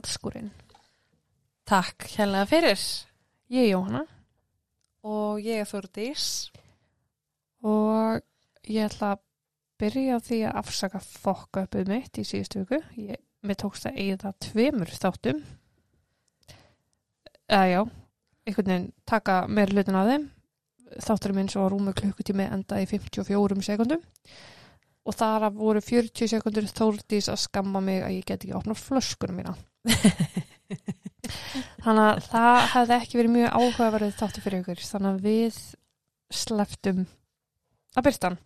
[0.00, 0.50] mótskúrin.
[1.68, 2.80] Takk hérlega fyrir.
[3.50, 4.06] Ég er Jóhanna
[5.02, 6.50] Og ég er Þórdís.
[7.62, 8.20] og
[8.68, 9.20] ég ætla að
[9.80, 12.82] byrja því að afsaka fokka uppið mitt í síðustu viku.
[12.96, 15.42] Ég, mér tókst að eigða tveimur þáttum.
[17.48, 17.80] Eða já,
[18.46, 20.30] einhvern veginn taka meir hlutin af þeim.
[21.00, 24.02] Þátturum minn svo rúmi klukkutími enda í 54 sekundum
[25.04, 29.40] og þar voru 40 sekundur Þórdís að skamma mig að ég get ekki opna flöskunum
[29.40, 29.56] mína.
[31.84, 34.82] Þannig að það hefði ekki verið mjög áhugaverðið þáttu fyrir ykkur.
[34.90, 35.56] Þannig að við
[36.40, 37.00] sleftum
[37.96, 38.40] að byrta hann.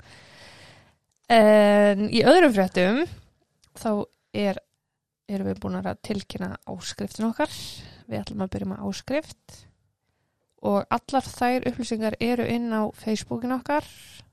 [2.15, 2.99] Í öðrum fréttum
[3.81, 3.91] þá
[4.37, 4.61] er,
[5.31, 7.53] erum við búin að tilkynna áskriftin okkar.
[8.09, 9.47] Við ætlum að byrja með áskrift
[10.65, 13.85] og allar þær upplýsingar eru inn á Facebookin okkar,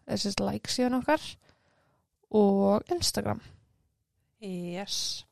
[0.08, 1.24] þessist like síðan okkar
[2.32, 3.42] og Instagram.
[4.40, 5.26] Yes.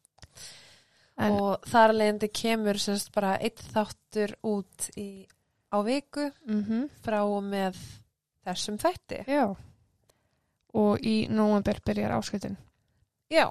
[1.19, 5.27] En, Og þar leðandi kemur semst bara eitt þáttur út í,
[5.67, 7.75] á viku mm frá og með
[8.47, 9.25] þessum þætti.
[9.27, 9.49] Já.
[10.79, 12.55] Og í nóvember byrjar áskriftin.
[13.29, 13.49] Já.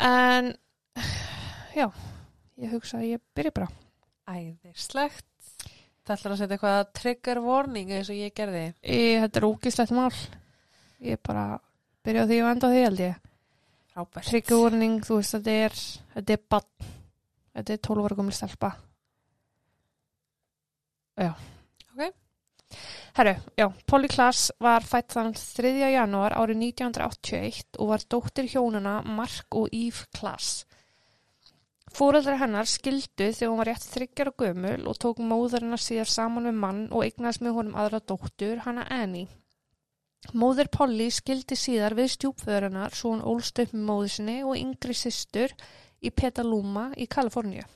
[0.00, 0.54] En
[1.76, 1.90] já,
[2.56, 3.68] ég hugsa að ég byrja bara.
[4.26, 5.26] Æðislegt.
[6.06, 8.64] Það ætlar að setja eitthvað trigger warning eins og ég gerði.
[8.86, 10.12] Ég, þetta er ógislegt mál.
[11.02, 11.46] Ég bara
[12.06, 13.22] byrja á því og enda á því held ég.
[13.96, 14.26] Frábært.
[14.28, 15.74] Tryggurvorning, þú veist, þetta er,
[16.12, 16.88] þetta er bann.
[17.56, 18.68] Þetta er 12 ára gömul stelpa.
[21.16, 21.30] Já.
[21.94, 22.10] Ok.
[23.16, 25.72] Herru, já, Polly Klaas var fætt þann 3.
[25.94, 30.66] janúar árið 1981 og var dóttir hjónuna Mark og Eve Klaas.
[31.96, 36.50] Fóreldrar hennar skildu þegar hún var rétt þryggjar og gömul og tók móðurina síðar saman
[36.50, 39.32] með mann og eignast með honum aðra dóttur, hana Annie.
[40.34, 44.96] Móður Polly skildi síðar við stjúpföðurinnar svo hún ólst upp með móður sinni og yngri
[44.96, 45.52] systur
[46.02, 47.66] í Petaluma í Kaliforníu.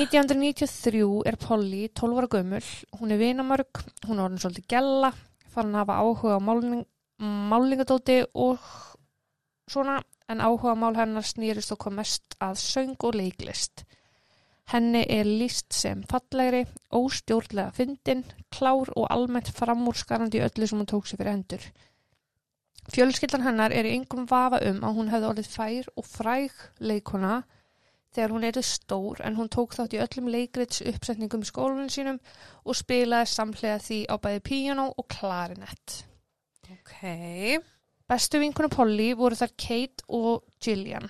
[0.00, 2.62] 1993 er Polly 12 ára gömul,
[2.96, 5.10] hún er vinamörg, hún er orðin svolítið gella,
[5.52, 6.86] fann að hafa áhuga á málning,
[7.20, 8.62] málingadóti og
[9.68, 9.98] svona,
[10.32, 13.84] en áhuga mál hennar snýrist og kom mest að söng og leiklist.
[14.70, 16.62] Henni er líst sem fallegri,
[16.94, 18.22] óstjórnlega fyndin,
[18.54, 21.64] klár og almennt framúrskarandi í öllu sem hún tók sér fyrir hendur.
[22.92, 27.42] Fjölskyldan hennar er í yngum vafa um að hún hefði orðið fær og fræg leikona
[28.12, 32.18] þegar hún erið stór en hún tók þátt í öllum leikrits uppsetningum í skólunum sínum
[32.64, 36.02] og spilaði samhlega því á bæði piano og klarinett.
[36.72, 37.62] Ok.
[38.10, 41.06] Bestu vinkunu Polly voru þar Kate og Gillian.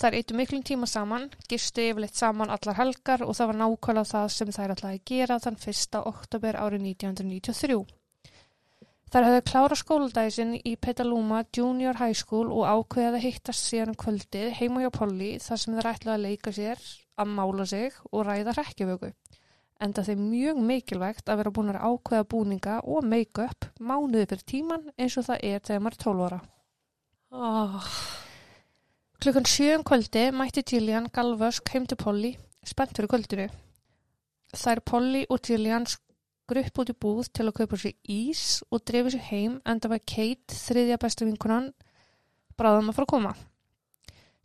[0.00, 4.28] Þær eittu miklum tíma saman, gistu yfirleitt saman allar helgar og það var nákvæmlega það
[4.34, 5.98] sem þær ætlaði að gera þann 1.
[6.12, 7.82] oktober árið 1993.
[9.12, 13.98] Þær höfðu klára skóldæsin í Petaluma Junior High School og ákveðið að hittast síðan um
[14.00, 16.86] kvöldið heima hjá Polly þar sem þær ætlaði að leika sér,
[17.20, 19.12] að mála sig og ræða rekkjavöku.
[19.84, 24.90] Enda þeim mjög mikilvægt að vera búin að ákveða búninga og make-up mánuði fyrir tíman
[24.96, 26.42] eins og það er þegar maður er 12 ára.
[27.32, 27.92] Oh.
[29.22, 32.32] Klukkan sjö um kvöldi mætti Gillian galvösk heim til Polly,
[32.66, 33.44] spennt fyrir kvöldinu.
[34.50, 39.12] Þær Polly og Gillian skrupp út í búð til að kaupa sér ís og drefi
[39.14, 41.70] sér heim en það var Kate, þriðja besta vinkunan,
[42.58, 43.32] bráðum að fara að koma.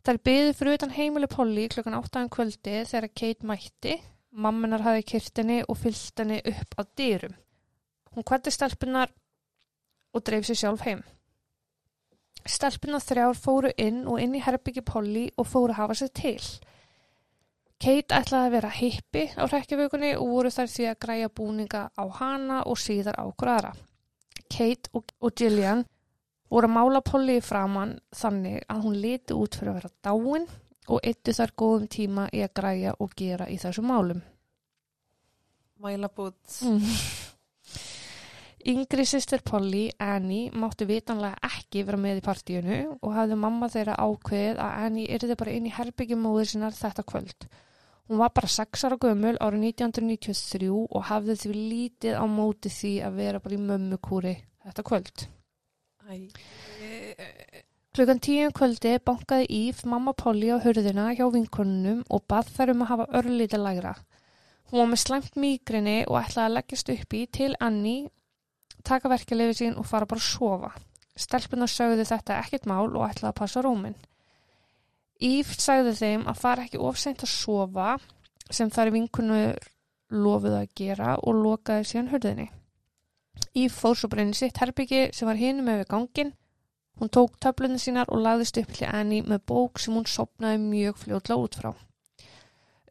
[0.06, 3.98] Þær byði fyrir utan heimili Polly klukkan 8 um kvöldi þegar Kate mætti,
[4.30, 7.34] mamminar hafi kyrt henni og fyllt henni upp á dyrum.
[8.14, 9.10] Hún kvætti stelpunar
[10.14, 11.02] og dreif sér sjálf heim.
[12.46, 16.40] Stelpuna þrjár fóru inn og inn í herbyggi Polly og fóru að hafa sér til.
[17.78, 22.04] Kate ætlaði að vera hippi á hrekkjavökunni og voru þær því að græja búninga á
[22.18, 23.74] hana og síðar á hverjara.
[24.50, 25.84] Kate og, og Gillian
[26.50, 30.48] voru að mála Polly framann þannig að hún liti út fyrir að vera dáin
[30.88, 34.22] og eittu þar góðum tíma í að græja og gera í þessum málum.
[35.78, 36.40] Mæla bút.
[36.66, 36.82] Mm.
[38.68, 43.94] Yngri sýstir Polly, Annie, mátti vitanlega ekki vera með í partíinu og hafði mamma þeirra
[43.96, 47.46] ákveðið að Annie yrði bara inn í herbyggjum móður sinnar þetta kvöld.
[48.08, 52.92] Hún var bara 6 ára gömul árið 1993 og hafði því lítið á móti því
[53.08, 54.34] að vera bara í mömmukúri
[54.66, 55.24] þetta kvöld.
[56.04, 56.28] Æ.
[57.96, 62.84] Klukkan tíum kvöldi bankaði Íf mamma Polly á hurðina hjá vinkonunum og bað þær um
[62.84, 63.96] að hafa örlítið lægra.
[64.68, 68.10] Hún var með slæmt mýgrinni og ætlaði að leggjast upp í til Annie
[68.88, 70.70] taka verkefliði sín og fara bara að sofa.
[71.18, 73.96] Stelpunar sögðu þetta ekkert mál og ætlaði að passa rúmin.
[75.18, 77.96] Íf sagði þeim að fara ekki ofseint að sofa
[78.54, 79.58] sem þær vinkunur
[80.14, 82.46] lofuðu að gera og lokaði síðan hörðinni.
[83.58, 86.32] Íf fór svo bara inn í sitt herbyggi sem var hinum með við gangin.
[86.98, 91.02] Hún tók töflunni sínar og lagðist upp til Annie með bók sem hún sopnaði mjög
[91.02, 91.70] fljótlega út frá.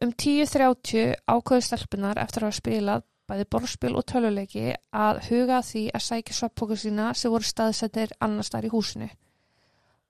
[0.04, 5.84] Um 10.30 ákveðu stelpunar eftir að hafa spilað bæði borðspil og töluleiki að huga því
[5.94, 9.08] að sækja sveppokur sína sem voru staðsettir annars þar í húsinu.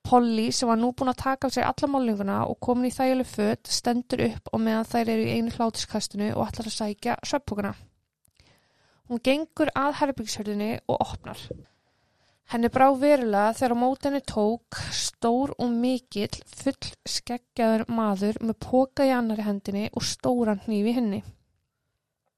[0.09, 3.27] Polly sem var nú búin að taka af sér alla málinguna og komin í þægileg
[3.29, 7.73] föt stendur upp og meðan þær eru í einu hlátiskastinu og ætlar að sækja sveppokuna.
[9.09, 11.41] Hún gengur að herbyggshörðinni og opnar.
[12.49, 19.05] Henni brá verulega þegar á mótenni tók stór og mikill full skeggjaður maður með póka
[19.05, 21.21] í annari hendinni og stóran hnífi henni.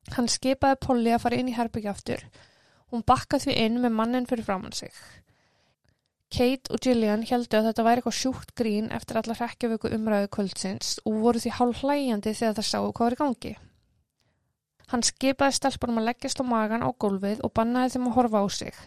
[0.09, 2.23] Hann skipaði Polly að fara inn í herbyggja aftur.
[2.91, 4.93] Hún bakkaði því inn með mannin fyrir framann sig.
[6.31, 10.93] Kate og Gillian heldu að þetta væri eitthvað sjúkt grín eftir allar hrekkjavöku umræðu kvöldsins
[11.03, 13.51] og voru því hálf hlæjandi þegar það sáu hvað var í gangi.
[14.91, 18.47] Hann skipaði stelpunum að leggjast á magan á gólfið og bannaði þeim að horfa á
[18.51, 18.79] sig.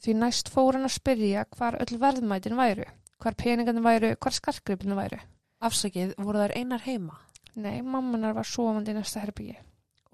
[0.00, 2.88] Því næst fór hann að spyrja hvar öll verðmætin væru,
[3.20, 5.20] hvar peningandi væru, hvar skarkripinu væru.
[5.64, 7.16] Afsakið, voru þær einar heima?
[7.54, 9.56] Nei, mammanar var sofandi í næsta herbyggi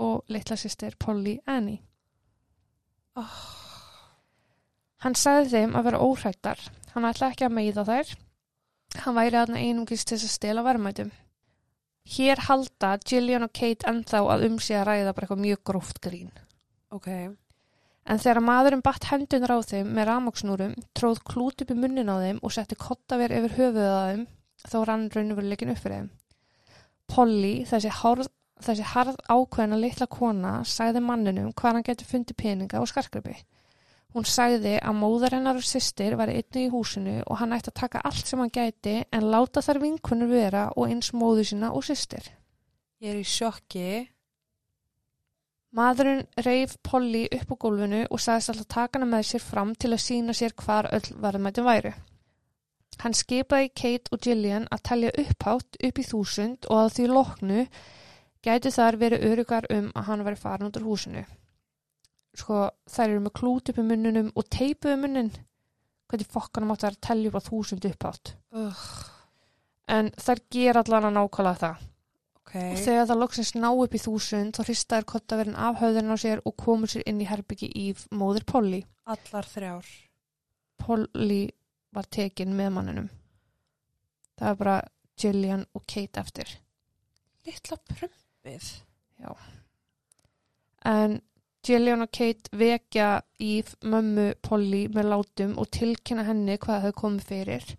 [0.03, 1.81] og litla sýstir Polly Annie.
[3.17, 3.41] Oh.
[5.03, 6.61] Hann sagði þeim að vera óhrættar.
[6.93, 8.15] Hann ætla ekki að meiða þær.
[9.03, 11.13] Hann væri aðna einungist til að stela verðmætum.
[12.13, 16.01] Hér halda Gillian og Kate ennþá að um sig að ræða bara eitthvað mjög gróft
[16.03, 16.33] grín.
[16.93, 17.09] Ok.
[18.03, 22.19] En þegar maðurinn batt hendunar á þeim með ramoksnúrum, tróð klút upp í munnin á
[22.19, 24.27] þeim og setti kottaver yfir þeim,
[24.67, 26.11] þá rann raunveruleikin upp fyrir þeim.
[27.13, 28.31] Polly, þessi, hárð,
[28.67, 33.37] þessi harð ákveðna litla kona, sagði manninum hvað hann getur fundið peninga og skarkrippi.
[34.13, 37.79] Hún sagði að móðar hennar og sýstir var einni í húsinu og hann ætti að
[37.81, 41.87] taka allt sem hann gæti en láta þar vinkunur vera og eins móðu sína og
[41.87, 42.27] sýstir.
[43.01, 43.87] Ég er í sjokki.
[45.73, 49.95] Maðurinn reif Polly upp á gólfinu og sagðist alltaf taka hana með sér fram til
[49.95, 51.95] að sína sér hvar öll varðmættum væru.
[53.01, 57.65] Hann skipaði Kate og Gillian að telja upphátt upp í þúsund og að því loknu
[58.43, 61.23] gætu þar verið örugar um að hann væri farin út úr húsinu.
[62.35, 65.33] Sko þær eru með klút upp í munnunum og teipuðu munnin.
[66.09, 68.35] Hvernig fokkanum átti þær að telja upp á þúsund upphátt.
[68.53, 68.85] Uh,
[69.93, 71.81] En þær ger allan að nákvæmlega það.
[72.39, 72.53] ok.
[72.73, 76.43] Og þegar það loksins ná upp í þúsund þá hristaður kottaverinn af höfðurinn á sér
[76.49, 78.83] og komur sér inn í herbyggi í móður Polly.
[79.05, 79.91] Allar þrjár.
[80.83, 81.43] Polly
[81.93, 83.09] var tekin með manninum.
[84.39, 84.77] Það var bara
[85.21, 86.49] Gillian og Kate eftir.
[87.47, 87.77] Littla
[88.43, 88.71] prumpið.
[90.85, 91.21] En
[91.63, 97.27] Gillian og Kate vekja í mömmu Polly með látum og tilkynna henni hvað þau komið
[97.29, 97.75] fyrir.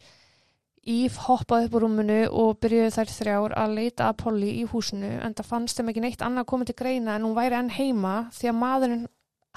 [0.84, 5.12] Íf hoppaði upp úr rúmunu og byrjuði þær þrjár að leita að Polly í húsinu
[5.24, 8.16] en það fannst þeim ekki neitt annað komið til greina en hún væri enn heima
[8.36, 9.06] því að maðurinn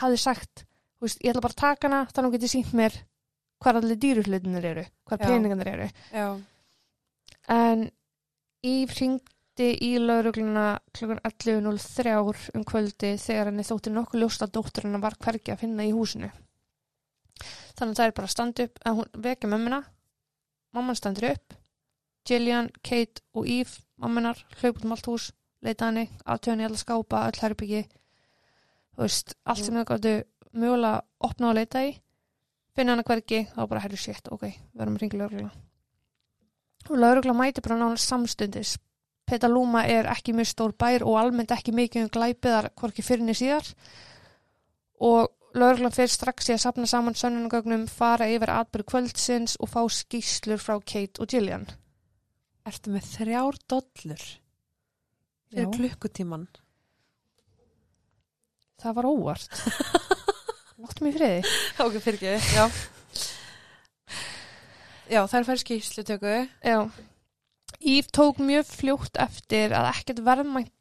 [0.03, 0.65] hafði sagt
[0.97, 2.95] "Þú veist, ég ætla bara að taka hana þannig að hún geti sínt mér
[3.63, 5.27] hvað allir dýruhlutinir eru, hvað Já.
[5.27, 5.89] peningarnir eru.
[6.13, 6.41] Já.
[7.49, 7.91] En
[8.67, 8.91] Íf
[9.57, 15.01] hringdi í laurugluna klukkan 11.03 um kvöldi þegar henni þótti nokkuð ljóst að dóttur hennar
[15.01, 16.29] var hvergi að finna í húsinu.
[17.77, 19.81] Þannig að það er bara að standa upp að hún vekja mömmuna,
[20.77, 21.57] mamman standur upp,
[22.27, 25.33] Gillian, Kate og Íf, mammunar, hlaup út um allt hús,
[25.63, 27.85] leita henni, aðtöðan í alla skápa, öll herbyggi,
[28.93, 30.17] þú veist, allt sem þau gáttu
[30.53, 31.95] mögulega opna og leita í,
[32.77, 35.55] finna hana hvergi, þá bara herru shit, ok, við erum að ringa laurugluna
[36.87, 38.77] og laurugla mæti bara nánast samstundis.
[39.27, 43.67] Petalúma er ekki mjög stór bær og almennt ekki mikið um glæpiðar hvorki fyrirni síðar
[45.03, 49.81] og lauruglan fyrir strax í að sapna saman sönnunagögnum, fara yfir atbyrðu kvöldsins og fá
[49.91, 51.67] skýslur frá Kate og Gillian.
[52.67, 54.25] Ertu með þrjár dollur
[55.51, 56.47] fyrir klukkutíman?
[58.83, 59.63] Það var óvart.
[60.83, 61.55] Láttu mig í friði.
[61.81, 62.57] Ok, fyrir ekki.
[62.59, 62.67] Já.
[65.07, 66.35] Já, þær fær skýrslutöku.
[66.61, 66.79] Já.
[67.81, 70.73] Íf tók mjög fljótt eftir að ekkert verðmætt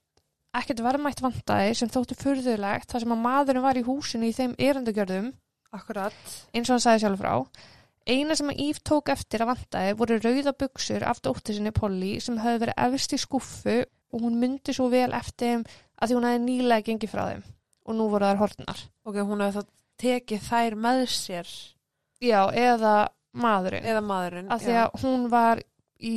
[0.56, 4.54] ekkert verðmætt vantaði sem þótti furðulegt þar sem að maðurinn var í húsinu í þeim
[4.56, 5.34] erendagjörðum
[5.76, 6.16] Akkurat.
[6.56, 7.34] eins og hann sagði sjálf frá.
[8.08, 12.14] Eina sem að Íf tók eftir að vantaði voru rauða buksur af dóttir sinni Polly
[12.24, 15.66] sem höfðu verið efst í skuffu og hún myndi svo vel eftir þeim
[16.00, 17.44] að því hún hefði nýlega gengið frá þeim
[17.86, 18.86] og nú voru þær hortnar.
[19.04, 19.74] Ok, hún hefði þá
[20.06, 21.52] tekið þær með sér.
[22.24, 22.96] Já, eða
[23.36, 23.86] maðurinn.
[23.86, 24.50] Eða maðurinn.
[24.54, 25.62] Af því að hún var
[26.00, 26.16] í,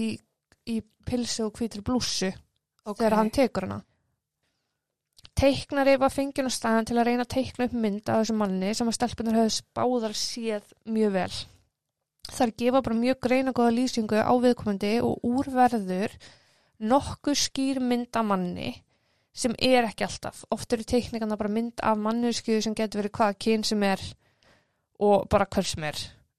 [0.69, 3.03] í pilsu og hvítri blússu okay.
[3.03, 3.79] þegar hann tekur hana.
[5.39, 8.73] Teiknari var fengið á staðan til að reyna að teikna upp mynd af þessum manni
[8.75, 11.37] sem að stelpunar höfðu spáðar séð mjög vel.
[12.29, 16.17] Þar gefa bara mjög greina góða lýsingu á viðkomandi og úrverður
[16.79, 18.73] nokkuð skýr mynd af manni
[19.39, 20.43] sem er ekki alltaf.
[20.51, 24.03] Oft eru teikningarna bara mynd af mannuskju sem getur verið hvaða kyn sem er
[24.99, 25.99] og bara hver sem er.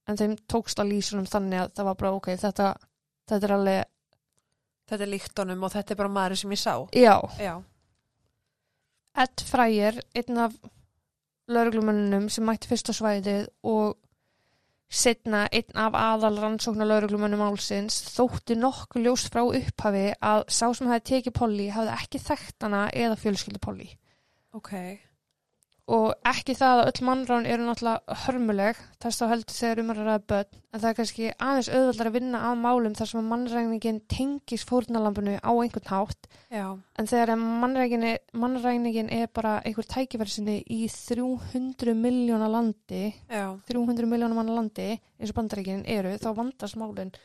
[0.09, 2.67] en þeim tókst að lýsa honum þannig að það var bara ok, þetta,
[3.29, 3.89] þetta er alveg,
[4.89, 6.73] Þetta er líkt honum og þetta er bara maður sem ég sá.
[6.97, 7.55] já, Já.
[9.19, 10.53] Ed Fryer, einn af
[11.49, 13.97] lauruglumönnunum sem mætti fyrst á svæðið og
[14.89, 20.89] setna einn af aðal rannsóknar lauruglumönnum álsins þótti nokkuð ljós frá upphafi að sá sem
[20.89, 23.89] hefði tekið Polly hafði ekki þekkt hana eða fjölskyldu Polly.
[24.57, 24.71] Ok.
[25.89, 30.01] Og ekki það að öll mannrán eru náttúrulega hörmuleg, þess þá heldur þegar um að
[30.03, 33.29] ræða börn, en það er kannski aðeins auðvöldar að vinna að málum þar sem að
[33.31, 36.67] mannræningin tengis fórnalambinu á einhvern hátt Já.
[36.99, 43.57] En þegar mannræningin, er bara einhver tækifærsinni í 300 miljóna landi, Já.
[43.65, 47.15] 300 miljóna manna landi, eins og bandarækinin eru, þá vandast málinn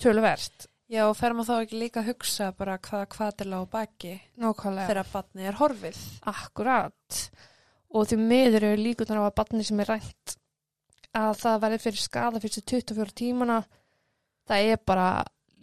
[0.00, 0.70] töluvert.
[0.88, 4.88] Já, og fer maður þá ekki líka að hugsa bara hvaða kvatil á baki Nákvæmlega.
[4.88, 6.00] þegar barnið er horfið.
[6.32, 7.20] Akkurat.
[7.94, 10.36] Og því miður eru líkunar á að barni sem er rænt
[11.14, 13.60] að það verði fyrir skada fyrstu 24 tímana,
[14.48, 15.08] það er bara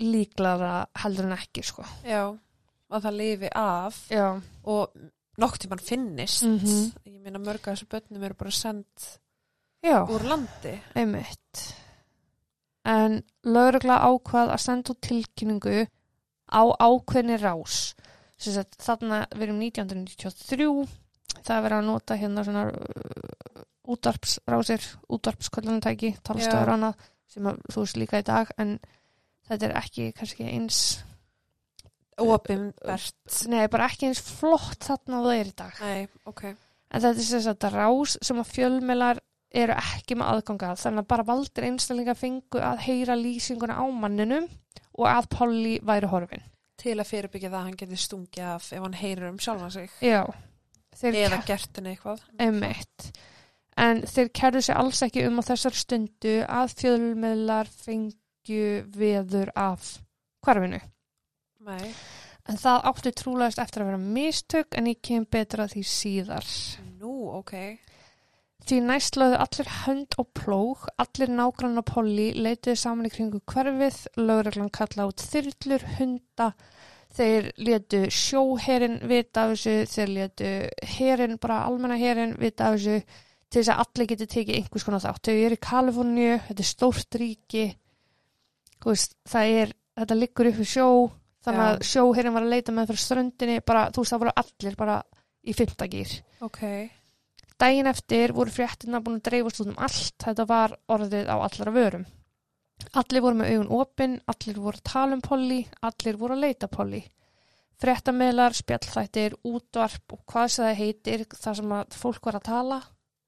[0.02, 1.84] líklara heldur en ekki, sko.
[2.08, 2.24] Já.
[2.92, 4.28] Og það lifi af Já.
[4.64, 4.96] og
[5.40, 6.44] nokk tímann finnist.
[6.44, 6.94] Mhm.
[7.06, 9.20] Ég meina mörg af þessu börnum eru bara sendt
[9.84, 10.06] Já.
[10.08, 10.80] úr landi.
[10.96, 11.76] Einmitt.
[12.86, 15.88] En laurugla ákvað að senda út tilkynningu
[16.52, 17.94] á ákveðni rás.
[18.42, 20.88] Sagt, þarna við erum 1993,
[21.46, 27.62] það er verið að nota hérna svona uh, útvarpsrásir, útvarpskvöldunatæki, talstöður og annað, sem að,
[27.74, 28.76] þú veist líka í dag, en
[29.50, 30.82] þetta er ekki kannski eins,
[32.22, 33.16] Óopinbert.
[33.50, 35.82] nei, bara ekki eins flott þarna það er í dag.
[35.82, 36.44] Nei, ok.
[36.92, 39.22] En þetta er sem sagt rás sem að fjölmiðlar
[39.52, 44.48] eru ekki með aðganga þannig að bara valdir einstaklinga fengu að heyra lýsinguna á manninum
[44.96, 46.46] og að Polly væri horfin.
[46.82, 49.92] Til að fyrirbyggja það að hann geti stungið af ef hann heyrir um sjálfa sig.
[50.04, 50.24] Já,
[51.00, 52.24] Eða gert henni eitthvað.
[52.42, 53.12] Emitt.
[53.80, 59.94] En þeir kærðu sig alls ekki um á þessar stundu að fjölmiðlar fengju veður af
[60.46, 60.82] hvarfinu.
[61.66, 61.94] Nei.
[62.50, 66.52] En það átti trúlegast eftir að vera mistök en ég kem betur að því síðar.
[67.00, 67.56] Nú, ok.
[68.68, 73.42] Því næst lögðu allir hönd og plóg, allir nágrann og polli leituðu saman í kringu
[73.50, 76.52] hverfið, lögreglan kalla út þyrlur, hunda,
[77.18, 80.52] þeir letu sjóherin vita af þessu, þeir letu
[80.96, 83.02] herin, bara almenna herin vita af þessu,
[83.52, 85.24] til þess að allir geti tekið einhvers konar þátt.
[85.28, 87.66] Þau eru í Kaliforníu, þetta er stórt ríki,
[88.86, 90.88] veist, það er, þetta liggur upp í sjó,
[91.46, 91.74] þannig Já.
[91.74, 94.98] að sjóherin var að leita með frá ströndinni, bara, þú veist, það voru allir bara
[95.42, 96.16] í fimmtagýr.
[96.48, 96.64] Ok.
[97.62, 101.76] Dægin eftir voru fréttina búin að dreifast út um allt, þetta var orðið á allara
[101.76, 102.08] vörum.
[103.02, 106.70] Allir voru með augun opinn, allir voru að tala um Polly, allir voru að leita
[106.72, 107.02] Polly.
[107.82, 112.80] Fréttameðlar, spjallþættir, útvarp og hvað sem það heitir, þar sem að fólk var að tala,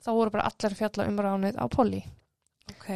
[0.04, 2.02] þá voru bara allir fjalla um ránið á Polly.
[2.76, 2.90] Ok.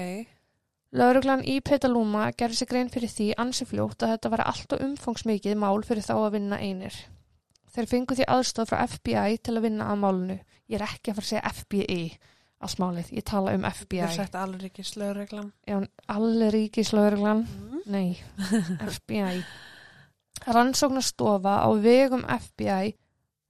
[0.98, 4.84] Lauruglan í Petaluma gerði sig grein fyrir því ansi fljótt að þetta var allt og
[4.86, 6.96] umfangsmikið mál fyrir þá að vinna einir.
[7.74, 10.38] Þeir fengu því aðstof frá FBI til að vinna að málunu.
[10.68, 12.02] Ég er ekki að fara að segja FBI
[12.62, 14.02] allt málið, ég tala um FBI.
[14.34, 15.52] Alveg ekki slöðreglan.
[15.68, 15.78] Já,
[16.10, 17.82] allir ríkislauruglan, Mm.
[17.86, 18.18] nei,
[18.98, 19.44] FBI.
[20.48, 22.94] Rannsóknastofa á vegum FBI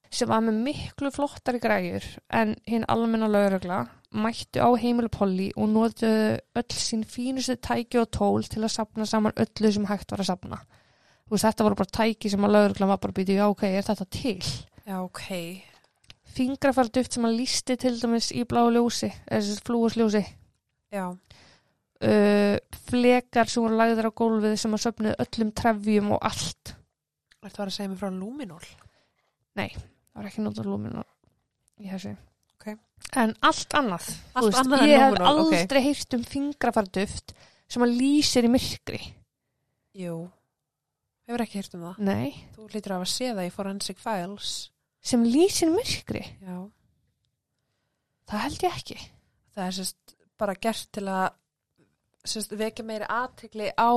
[0.10, 3.82] sem var með miklu flottari græjur en hinn almenna laurugla
[4.16, 9.06] mættu á heimilu Polly og notuðu öll sín fínustu tæki og tól til að sapna
[9.06, 10.62] saman öllu sem hægt var að sapna.
[11.28, 13.84] Þú veist, þetta voru bara tæki sem að laurugla var bara býta, já, ok, er
[13.84, 14.40] þetta til?
[14.88, 15.28] Já, ok.
[16.38, 20.24] Fingrafarduft sem að lísti til dæmis í blá ljósi, þessi flúusljósi.
[20.94, 21.06] Já.
[21.98, 22.58] Uh,
[22.92, 26.76] flekar sem voru lagðir á gólfið sem að söfnuðu öllum trefjum og allt.
[27.42, 28.64] Þetta var að segja mig frá Luminol.
[29.58, 30.98] Það var ekki notað lúmin
[31.82, 32.14] í þessu.
[32.58, 32.72] Ok.
[33.22, 34.08] En allt annað.
[34.38, 37.34] Allt annað en ég hef Luminol, aldrei heyrt um fingrafarduft
[37.68, 39.02] sem að lýsir í myrkri.
[39.98, 40.18] Jú.
[41.28, 42.02] Hefur ekki heyrt um það.
[42.08, 42.34] Nei.
[42.56, 44.52] Þú hlýtur að hafa séð það í Forensic Files.
[45.08, 46.24] Sem lýsir myrkri.
[46.44, 46.58] Já.
[48.28, 48.98] Það held ég ekki.
[49.56, 51.28] Það er sérst bara gert til að
[52.28, 53.92] sérst, vekja meiri aðtegli á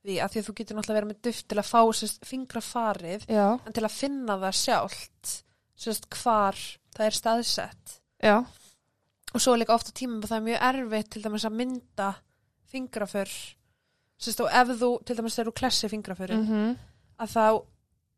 [0.00, 3.26] því að því að þú getur náttúrulega verið með duft til að fá sérst, fingrafarið
[3.28, 3.46] Já.
[3.58, 5.32] en til að finna það sjálft
[5.80, 6.60] sérst, hvar
[6.96, 8.36] það er staðsett Já.
[9.34, 12.08] og svo líka ofta tímum að það er mjög erfitt til dæmis að mynda
[12.70, 13.34] fingraför
[14.20, 16.70] sérst, og ef þú, til dæmis þegar þú klessi fingraförin Mm
[17.20, 17.44] að þá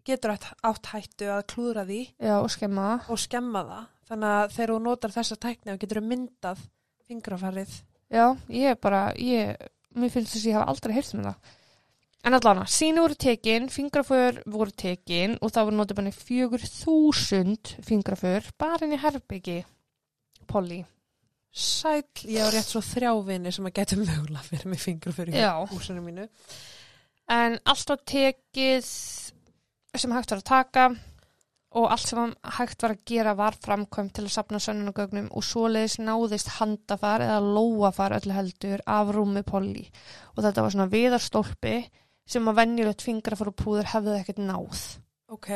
[0.06, 4.74] getur átt, hættu að klúðra því Já, og skemma og skemma það þannig að þegar
[4.74, 6.62] þú notar þessa tækni þá getur myndað
[7.08, 7.80] fingrafarið
[8.12, 9.56] Já, ég er bara, ég,
[9.96, 11.52] mér finnst þess að ég hafa aldrei heyrt um það.
[12.22, 17.72] En allan, síni voru tekin, fingraför voru tekin og það voru notið bara fjögur þúsund
[17.82, 19.62] fingraför bara inn í herbyggi,
[20.46, 20.82] Polly.
[21.52, 25.50] Sæll, ég á rétt svo þrjávinni sem að geta mögulega fyrir mig fyrir Já.
[25.72, 26.28] húsinu mínu.
[27.32, 28.88] En allt var tekið
[30.00, 30.84] sem hægt var að taka
[31.76, 35.98] og allt sem hægt var að gera var framkvæmt til að sapna sönnunagögnum og svoleiðis
[36.00, 39.86] náðist handafar eða lóafar öllu heldur af rúmi Polly.
[40.36, 41.74] Og þetta var svona viðarstólpi
[42.28, 44.82] sem að venjulegt fingrafar og púður hefði ekkert náð.
[45.32, 45.48] Ok,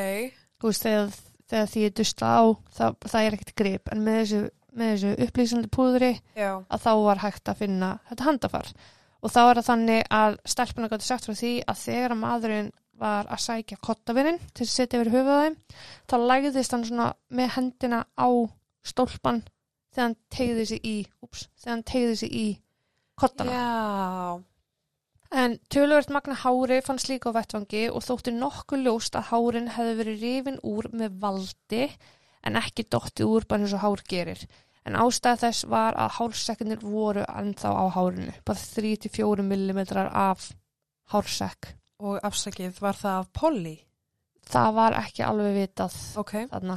[0.56, 1.16] Þú veist, þegar,
[1.52, 2.42] þegar því er dusta á,
[2.78, 3.90] það, það er ekkert grip.
[3.92, 4.42] En með þessu,
[4.76, 8.72] með þessu upplýsandi púðri já, að þá var hægt að finna þetta handafar.
[9.20, 12.72] Og þá er það þannig að stelpuna gæti sagt frá því að þegar að maðurinn
[13.00, 15.56] var að sækja kottavinnin til að setja yfir höfuð á þeim.
[16.08, 18.28] Þá lægðist hann svona með hendina á
[18.86, 19.42] stólpan
[19.96, 22.46] þegar hann tegði sig í úps, þegar hann tegði sig í
[23.16, 24.42] kottana já,
[25.42, 29.96] en töluvert magna hári fannst líka á vettvangi og þótti nokkuð ljóst að hárin hefði
[30.00, 31.88] verið rifin úr með valdi
[32.46, 34.44] en ekki dottið úr bara eins og hár gerir.
[34.86, 39.80] En ástæð þess var að hársekkinir voru ennþá á hárinu, bara 3-4 mm
[40.12, 40.52] af
[41.10, 41.72] hársekk.
[42.02, 43.76] Og afsakið var það af Polly.
[44.46, 46.76] Það var ekki alveg vitað Ok, þarna.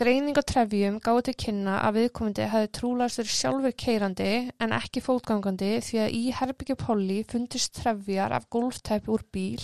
[0.00, 4.28] Greining á trefjum gáði til kynna að viðkomandi hefði trúlast verið sjálfur keirandi
[4.64, 9.60] en ekki fótgangandi því að í herbyggju Polly fundist trefjar af golftæpi úr bíl,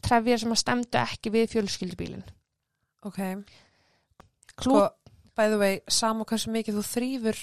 [0.00, 2.24] trefjar sem að stemdu ekki við fjölskyldubílinn.
[3.04, 3.20] ok.
[4.56, 4.88] Klú, Sko,
[5.36, 7.38] by the way, sama hversu mikið þú þrýfur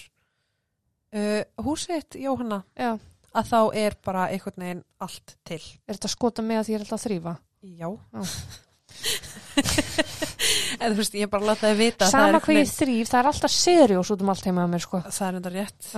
[1.14, 2.92] uh, húsið þitt, Jóhanna, já,
[3.34, 5.62] að þá er bara einhvern veginn allt til.
[5.86, 7.36] er þetta að skota með að því ég er alltaf að þrýfa?
[7.62, 7.90] Já.
[7.90, 8.22] Já.
[10.80, 13.20] en þú veist, ég bara láta þið vita að Sama er hvað ég þrýf, það
[13.22, 15.02] er alltaf seriós út um allt heima að mér, sko.
[15.06, 15.90] Það er enda rétt.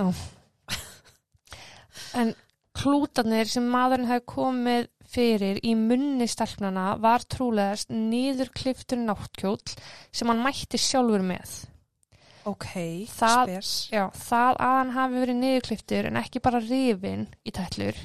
[2.20, 2.34] En
[2.76, 9.60] klútarnir sem maðurinn hefði komið fyrir í munni stelpnana var trúlegast niður kliftur náttkjóll
[10.12, 11.52] sem hann mætti sjálfur með.
[12.44, 12.66] Ok,
[13.06, 13.88] Það- spes.
[13.92, 17.96] Já, það að hann hafi verið niðurkliftur en ekki bara rifin í tætlur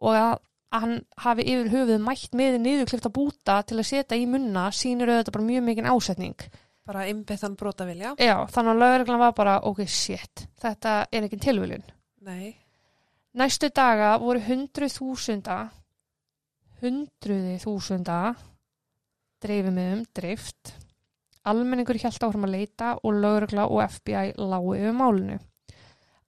[0.00, 0.38] og að
[0.74, 5.36] hann hafi yfir höfuð mætt með niðurklifta búta til að setja í munna sýnir auðvitað
[5.36, 6.46] bara mjög mikinn ásetning.
[6.84, 8.14] Bara innbyttan brotavilja.
[8.18, 11.84] Já, þannig að lögreglan var bara, ok, shit, þetta er ekki tilviljun.
[12.26, 12.56] Nei.
[13.34, 15.70] Næstu daga voru hundruð þúsunda,
[16.82, 18.18] hundruði þúsunda
[19.44, 20.74] dreifimiðum dreift.
[21.44, 25.38] Almenningur hjælt áfram að leita og lögregla og FBI lágu yfir málinu.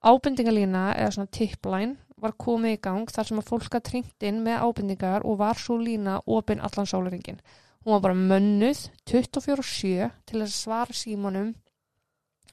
[0.06, 4.42] Ábendingalína eða svona tipline var komið í gang þar sem að fólk að tringt inn
[4.44, 7.40] með ábendingar og var svo lína opinn allan sólaringin.
[7.84, 11.54] Hún var bara mönnuð 24-7 til að svara símanum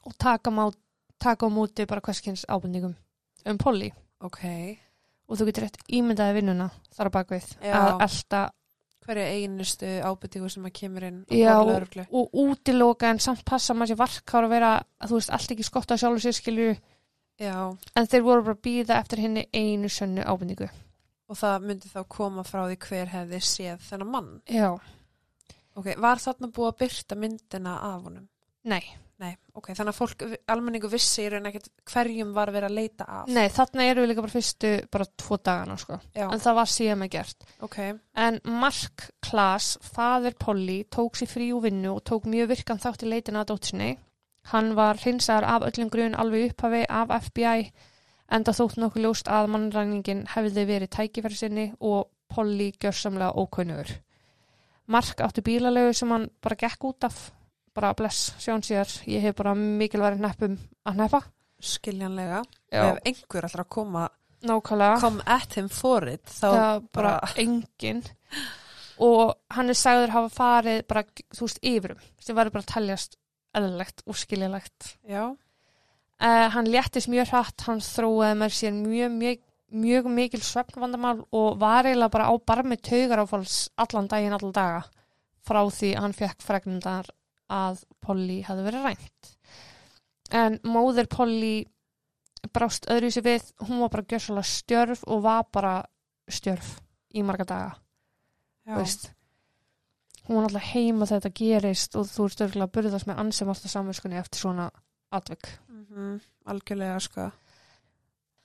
[0.03, 0.67] og taka, má,
[1.19, 2.95] taka á móti bara hverskins ábendingum
[3.45, 3.91] um Polly
[4.23, 4.43] Ok.
[5.27, 7.73] og þú getur rétt ímyndaði vinnuna þar á bakvið Já.
[7.79, 8.41] að elta
[9.03, 12.05] Hverja einustu ábyrtingu sem að kemur inn á Já.
[12.07, 15.67] og útiloka en samt passa maður sér varkár að vera að þú veist allt ekki
[15.67, 16.69] skott að sjálfu sér skilju
[17.43, 17.57] Já.
[17.95, 20.69] en þeir voru bara að býða eftir henni einu sönnu ábendingu.
[21.27, 24.33] Og það myndi þá koma frá því hver hefði séð þennan mann.
[24.47, 24.69] Já.
[25.73, 28.27] Ok, var þarna búið að byrta myndina af honum?
[28.69, 28.83] Nei,
[29.23, 33.05] Nei, ok, þannig að fólk, almenningu vissi í raun ekkert hverjum var verið að leita
[33.07, 33.29] af.
[33.31, 35.99] nei, þarna eru við líka bara fyrstu bara tvo dagana sko.
[36.11, 37.45] Já, En það var síðan með gert.
[37.63, 37.77] ok,
[38.25, 43.05] En Mark Klaas, fadir Polly, tók sér frí úr vinnu og tók mjög virkan þátt
[43.07, 43.97] í leitina að dótsinni.
[44.51, 47.71] Hann var hreinsaðar af öllum grun alveg í upphafi af FBI
[48.33, 53.93] enda þótt nokkuð ljóst að mannræningin hefði verið tækifæri sinni og Polly gjörsamlega ókunnugur.
[54.87, 57.31] Mark átti bílalegu sem hann bara gekk út af,
[57.75, 61.21] bara bless, sjón síðar, ég hef bara mikilværi hneppum að hneppa.
[61.63, 62.41] skiljanlega.
[62.73, 64.09] Já, Ef einhver að koma,
[64.43, 64.99] nákvæmlega.
[64.99, 66.49] come at him for it, þá
[66.91, 68.03] bara, bara- engin
[68.99, 73.15] og hann er sagður hafa farið bara, þú veist, yfirum sem verður bara að teljast
[73.55, 79.39] eðlilegt og skiljalegt já, uh, hann léttist mjög hratt, hann þróaði með sér mjög, mjög,
[79.73, 84.83] mjög mikil svefnvandamál og var eiginlega bara á barmi taugar áfalls allan daginn, allan daga
[85.47, 87.07] frá því hann fekk fregnundar
[87.51, 89.33] að Polly hefði verið rænt
[90.33, 91.55] en móðir Polly
[92.53, 95.75] brást öðru sér við, hún var bara gjössalega stjörf og var bara
[96.27, 96.77] stjörf
[97.13, 97.75] í marga daga
[98.67, 98.73] já.
[98.73, 99.11] þú veist
[100.27, 103.49] hún var alltaf heima þegar þetta gerist og þú ert örgulega að burðast með ansem
[103.51, 104.69] alltaf samvinskunni eftir svona
[105.13, 105.49] atvik.
[105.69, 107.31] Mhm, algjörlega, sko.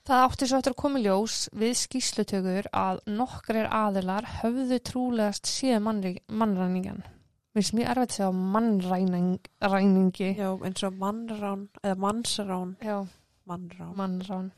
[0.08, 5.48] Það átti svo eftir að koma í ljós við skýslutökur að nokkrir aðilar höfðu trúlegast
[5.84, 7.04] mannri- mannræningan.
[7.59, 10.27] Mér finnst mjög erfitt að segja mannræningi.
[10.38, 12.99] Já, eins og mannrán, eða mannsrán, Já,
[13.51, 13.97] mannrán.
[13.99, 14.53] mannrán.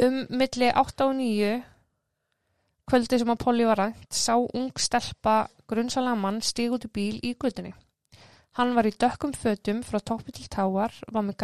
[0.00, 1.50] Um milli 8 og 9
[2.88, 7.20] kvöldi sem að Polly var rænt sá ung stelpa grunnsalega mann stíg út í bíl
[7.20, 7.74] í gutinni.
[8.56, 11.36] Hann var í dökkum fötum frá toppi til táar, var með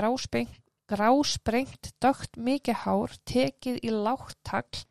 [0.89, 4.87] grásprengt, dögt mikið hár, tekið í lágt tagl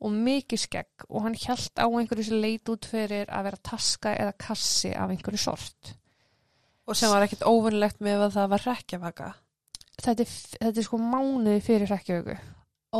[0.00, 4.14] og mikið skegg og hann hjælt á einhverju sem leit út fyrir að vera taska
[4.16, 5.94] eða kassi af einhverju sort.
[6.88, 9.30] Og sem var ekkit óvinnlegt með að það var rekkjavaka.
[10.04, 12.34] Þetta er, þetta er sko mánuði fyrir Reykjavíku.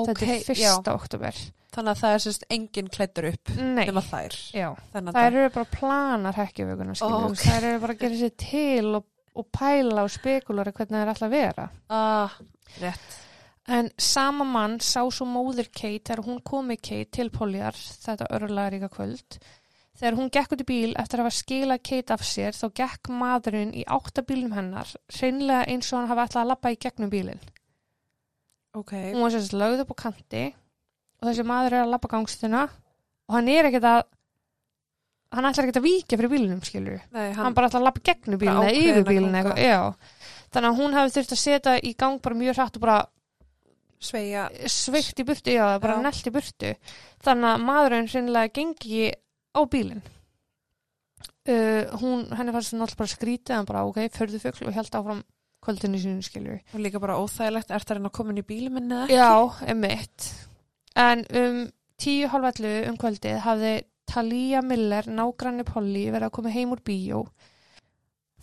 [0.06, 1.40] þetta er fyrsta oktober.
[1.74, 4.36] Þannig að það er sérst engin klættur upp Nei, nema þær.
[4.54, 4.68] já.
[4.94, 7.24] Þannig Það að eru bara að plana Reykjavíkuna, skiljum.
[7.26, 7.34] Okay.
[7.34, 7.44] ok.
[7.50, 11.12] Það eru bara að gera sér til og, og pæla og spekulera hvernig það er
[11.12, 11.66] alltaf að vera.
[11.90, 12.36] ah,
[12.78, 13.16] rétt.
[13.64, 18.28] En sama mann sá svo móðir Kate þegar hún kom með Kate til Poljar þetta
[18.36, 19.38] örlega ríka kvöld.
[19.94, 23.10] Þegar hún gekk út í bíl eftir að hafa skilað Kate af sér þá gekk
[23.14, 27.40] maðurinn í áttabílnum hennar hreinlega eins og hann hafa ætlað að labba í gegnum bílinn.
[28.74, 28.92] Ok.
[29.14, 30.44] Hún var sérst lögð upp á kanti
[31.22, 34.02] og þessi maður er að labba gangstina og hann er ekkert að
[35.34, 38.02] hann ætlar ekkert að víkja fyrir bílunum skilur Nei, hann, hann, bara ætlar að labba
[38.02, 39.38] í gegnum bílinn Bara eða yfir ganga.
[39.38, 39.80] eitthvað, já.
[40.54, 42.98] Þannig að hún hafi þurft að setja í gang bara mjög hratt og bara
[44.04, 44.48] sveigja.
[44.70, 46.02] sveikt í burtu, já, bara Já.
[46.06, 46.72] nelt í burtu
[47.24, 49.12] þannig að maðurinn hreinlega gengi
[49.54, 50.02] á bílinn
[51.48, 55.22] uh, hún, henni fannst náttúrulega bara skrítið en bara ok, förðu fugl og held áfram
[55.64, 57.70] kvöldinu sínu skilur Og líka bara óþægilegt.
[57.72, 59.08] Er það að koma inn í bílum minni eða?
[59.08, 60.28] já, emitt
[61.00, 61.58] en um
[62.00, 67.22] tíu hálfallu um kvöldið hafði Talía Miller, nágranni Polly verið að koma heim úr bíó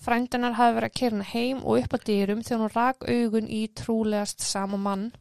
[0.02, 3.62] frændunar hafði verið að kerna heim og upp að dyrum þegar hún rak augun í
[3.78, 5.12] trúlegast sama mann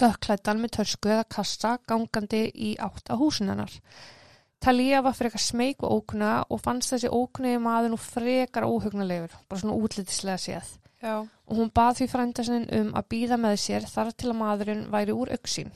[0.00, 3.72] dökklættan með törsku eða kassa gangandi í átt að húsin hennar.
[4.62, 9.60] Talía var frekar smeyk og ókna og fannst þessi ókniði maður nú frekar óhugnalegur, bara
[9.60, 10.70] svona útlitislega séð.
[11.02, 11.20] Já.
[11.22, 15.14] Og hún bað því frændasinn um að býða með sér þar til að maðurinn væri
[15.14, 15.70] úr auksín.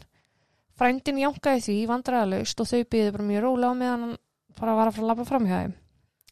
[0.80, 4.16] Frændin jánkaði því vandræðalaust og þau byði bara mjög rólega á meðan hann
[4.60, 5.74] bara var að fara að labba fram hjá þeim.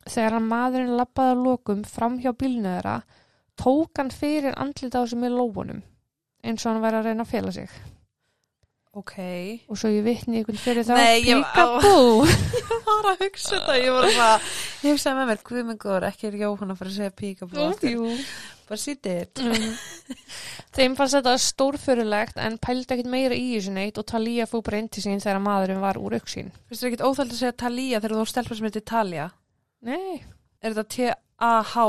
[0.08, 2.96] Þegar maðurinn labbaði að lokum fram hjá bílnu þeirra,
[3.60, 5.82] tók hann fyrir andlita á þessu með lófunum,
[6.44, 7.70] eins og hann væri að reyna að fela sig.
[8.98, 9.14] Ok.
[9.68, 12.24] Og svo ég vitni ykkur fyrir þá Nei, ég- Peekaboo.
[12.58, 13.74] Ég var að hugsa þetta.
[13.78, 14.28] Ég var bara,
[14.82, 17.12] ég hugsaði með mér, guðmengur, ekki er Jóhann að fara að segja.
[17.92, 18.06] Jú.
[18.68, 18.86] Bara.
[19.44, 19.76] Mm.
[20.76, 24.80] Þeim fannst þetta stórfurulegt en pældi ekkit meira í þessu neitt og Talía fór bara
[24.82, 26.50] inn til sín þegar maðurinn var úr auksín.
[26.68, 29.28] Finnst þér ekkit óþælt að segja Talía þegar þú er stelpa sem heitir Talía?
[29.88, 30.18] Nei,
[30.60, 31.86] Er þetta T-A-H?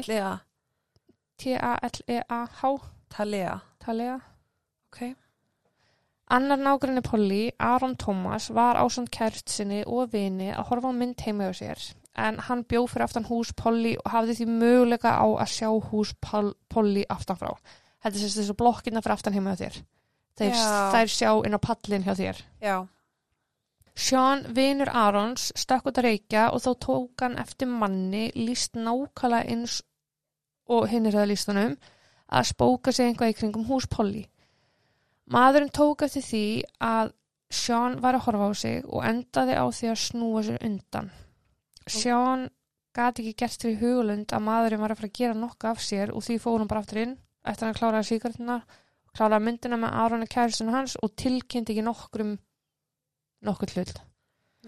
[0.00, 0.32] L-E-A?
[1.42, 2.72] T-A-L-E-A-H,
[3.14, 3.60] Talía.
[3.80, 4.20] Talía.
[4.90, 5.16] Ok.
[6.30, 11.24] Annar nágrinni Polly, Aron Thomas, var ásand kært sinni og vini að horfa á mynd
[11.26, 11.86] heima hjá sér.
[12.14, 16.12] En hann bjó fyrir aftan hús Polly og hafði því möguleika á að sjá hús
[16.22, 17.50] Pol Polly aftan frá.
[18.04, 19.82] Þetta er þessu blokkina fyrir aftan heima hjá þér.
[20.40, 20.56] Þeir,
[20.94, 22.42] þær sjá inn á pallin hjá þér.
[22.62, 22.76] Já.
[24.00, 29.50] Sean, vinur Arons, stökk út að reykja og þá tók hann eftir manni líst nákvæmlega
[29.50, 29.80] eins
[30.70, 31.74] og hinn er það lístunum
[32.30, 34.26] að spóka sig einhvað í kringum hús Polly.
[35.30, 36.44] Maðurinn tók eftir því
[36.82, 37.12] að
[37.50, 41.10] Sean var að horfa á sig og endaði á því að snúa sér undan.
[41.90, 42.46] Sean
[42.94, 46.12] gati ekki gert því hugulund að maðurinn var að fara að gera nokkuð af sér
[46.14, 48.58] og því fór hann bara aftur inn eftir að hann kláraði síkartina,
[49.16, 52.36] kláraði myndina með Aron og kæristinu hans og tilkynnti ekki nokkrum
[53.46, 53.94] nokkuð hlut.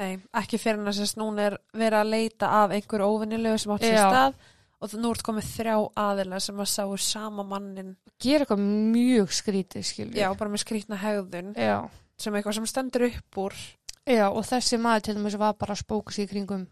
[0.00, 3.74] Nei, ekki fyrir hann að sérst núna er verið að leita af einhver óvinnilegu sem
[3.74, 4.38] átt sér stað
[4.82, 9.84] og nú ert komið þrjá aðila sem að sáu sama mannin Gera eitthvað mjög skrítið,
[9.86, 10.16] skilur.
[10.18, 11.88] já, bara með skrýtna hegðun Já.
[12.18, 13.54] sem eitthvað sem stendur upp úr
[14.06, 16.66] Já, og þessi maður til dæmis var bara að spóka sig kringum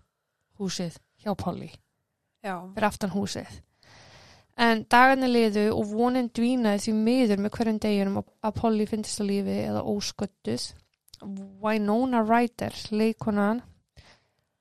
[0.59, 1.70] húsið hjá Polly,
[2.42, 3.46] já, fyrir aftan húsið.
[4.61, 9.20] En dagarnir liðu og vonin dvínaði því miður með hverjum deginum að- að Polly finnst
[9.20, 10.66] á lífi eða ósköttuð.
[11.62, 13.62] Winona Ryder, leikonan,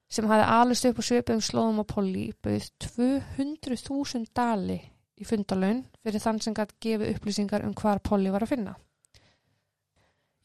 [0.10, 4.80] sem hafði alist upp á svipum slóðum á Polly, bauð 200.000 dali
[5.20, 8.74] í fundalun fyrir þann sem gætt gefið upplýsingar um hvar Polly var að finna.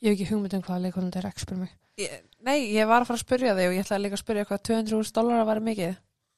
[0.05, 1.71] Ég hef ekki hugmynd um hvað leikonan þetta er ekki spyr mig.
[2.03, 4.45] ég, nei, ég var að fara að spyrja þig og ég ætlaði líka að spyrja
[4.51, 5.95] hvað 200.000 dólar vera mikið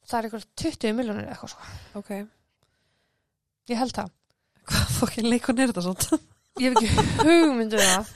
[0.06, 1.70] Það er eitthvað 20 miljónir eitthvað sko.
[1.98, 2.10] ok,
[3.72, 4.10] Ég held það.
[4.70, 6.20] hvað fokkin leikun er þetta svona
[6.62, 8.12] Ég hef ekki hugmyndu það.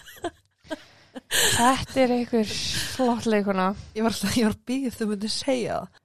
[1.31, 2.53] Þetta er einhver
[2.94, 3.73] flott leikuna.
[3.96, 6.01] ég var alltaf, ég var býð þú myndir segja það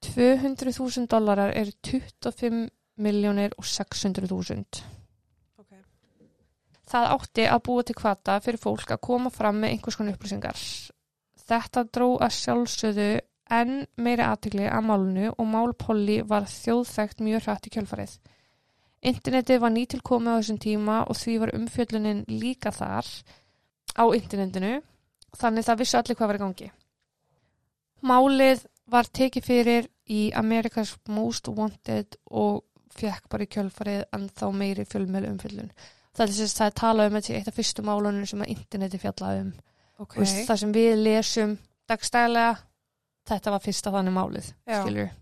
[0.00, 4.84] 200.000 dólarar er 25 miljónir og 600.000.
[5.60, 5.74] ok,
[6.88, 10.62] Það átti að búa til kvata fyrir fólk að koma fram með einhvers konar upplýsingar.
[11.50, 13.10] Þetta dró að sjálfsögðu
[13.50, 18.16] enn meiri aðtikli að málunu og mál Polly var þjóðþægt mjög hrætt í kjölfarið.
[19.10, 23.08] Internetið var nýtilkomið á þessum tíma og því var umfjöllunin líka þar
[23.96, 24.80] á internetinu,
[25.38, 26.70] þannig það vissu allir hvað var í gangi.
[28.00, 32.64] Málið var tekið fyrir í America's Most Wanted og
[32.96, 35.70] fekk bara í kjölfarið en þá meiri fjölmjölu umfyllun.
[36.16, 38.42] Það er þess að það er talað um þetta í eitt af fyrstu málunum sem
[38.42, 39.52] að interneti fjallaði um.
[40.00, 40.02] ok.
[40.04, 40.24] Okay.
[40.24, 41.54] Veist, það sem við lesum
[41.90, 42.56] dagstælega,
[43.30, 44.80] þetta var fyrsta þannig málið, Já.
[44.82, 45.12] skilur.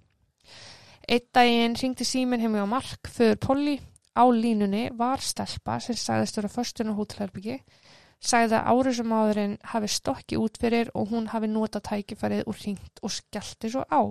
[1.09, 3.78] Eitt daginn ringdi síminn heim á Mark fyrir Polly.
[4.18, 7.61] Á línunni var stelpa sem sagðist vera föstun og hótelherbyggi.
[8.18, 13.02] Sagði að árisum áðurinn hafi stokki út fyrir og hún hafi notað tækifærið og ringt
[13.02, 14.02] og skellti svo á.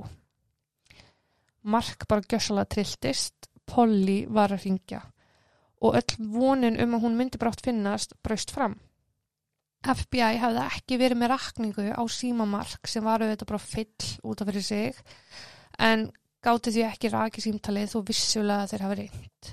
[1.67, 5.01] Mark bara gjössalega trilltist, Polly var að ringja
[5.83, 8.77] og öll vonin um að hún myndi brátt finnast braust fram.
[9.85, 14.49] FBI hafði ekki verið með rakningu á símamark sem var auðvitað bara fyll út af
[14.49, 14.97] fyrir sig
[15.77, 16.07] en
[16.43, 19.51] gáti því ekki raki símtalið þó vissulega þeir hafi reynd.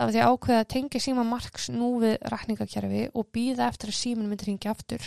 [0.00, 4.30] Það var því ákveðið að tengja símamarks nú við rakningakerfi og býða eftir að símin
[4.30, 5.02] myndi ringja aftur.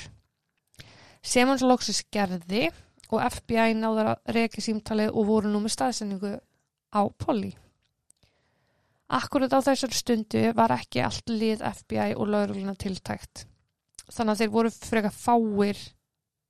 [1.25, 2.67] Sem hans loksis gerði
[3.09, 6.35] og FBI náður að reki símtalið og voru nú með staðsendingu
[6.93, 7.55] á Polly.
[9.09, 13.47] Akkurat á þessar stundu var ekki allt lið FBI og laurugluna tiltækt
[14.11, 15.79] þannig að þeir voru frekar fáir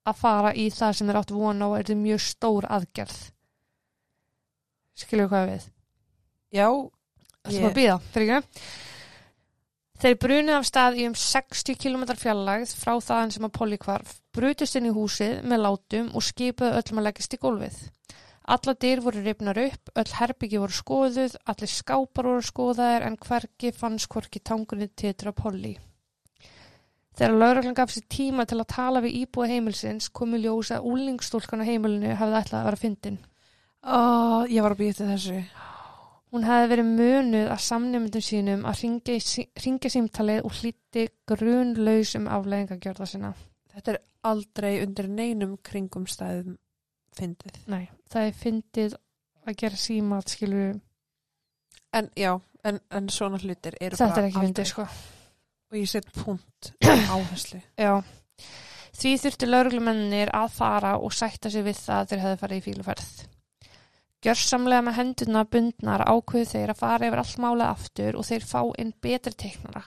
[0.04, 3.20] að fara í það sem þeir áttu vona og er þetta mjög stór aðgerð
[5.04, 5.70] skilju hvað við
[6.54, 6.68] Já,
[7.44, 8.64] það sem að býða, fyrir ekki
[10.04, 14.18] þeir brunið af stað í um 60 km fjarlægð frá þaðan sem að Polly kvarf
[14.36, 17.80] brutist inn í húsið með látum og skipuðu öllum að leggast í gólfið
[18.54, 23.72] alla dyr voru ripnar upp öll herbyggi voru skoðuð allir skápar voru skoðaðir en hvergi
[23.72, 25.78] fannst hvorki tangunni titra Polly
[27.14, 31.62] Þegar lauraglan gaf sér tíma til að tala við íbúa heimilsins komu ljós að úlingstúlkan
[31.62, 33.20] á heimilinu hafði ætlað að vera fyndin.
[33.86, 34.02] Ó,
[34.50, 35.44] ég var að býta þessu.
[36.34, 42.16] Hún hefði verið mönuð að samnefndum sínum að ringja, sí ringja símtalið og hlýtti grunlaus
[42.18, 43.34] um afleggingagjörða sinna.
[43.74, 46.56] Þetta er aldrei undir neinum kringumstæðum
[47.14, 47.60] fyndið.
[47.70, 48.96] Nei, það er fyndið
[49.44, 50.74] að gera símat, skilur
[51.94, 52.32] En já,
[52.66, 54.48] en, en svona hlutir eru Þetta bara er ekki aldrei.
[54.48, 54.86] fyndið, sko.
[55.70, 56.72] Og ég set punkt
[57.14, 57.60] áherslu.
[57.78, 57.92] Já.
[58.94, 62.66] Því þurfti lauruglumennir að fara og sætta sig við það að þeir hefði farið í
[62.66, 63.12] fíluferð.
[64.24, 68.60] Gjörsamlega með hendurna bundnar ákveðu þeir að fara yfir allt málið aftur og þeir fá
[68.80, 69.82] inn betri teiknara.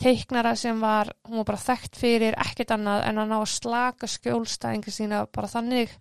[0.00, 4.08] Teiknara sem var, hún var bara þekkt fyrir ekkert annað en að ná að slaka
[4.10, 5.92] skjólstæðingar sína bara þannig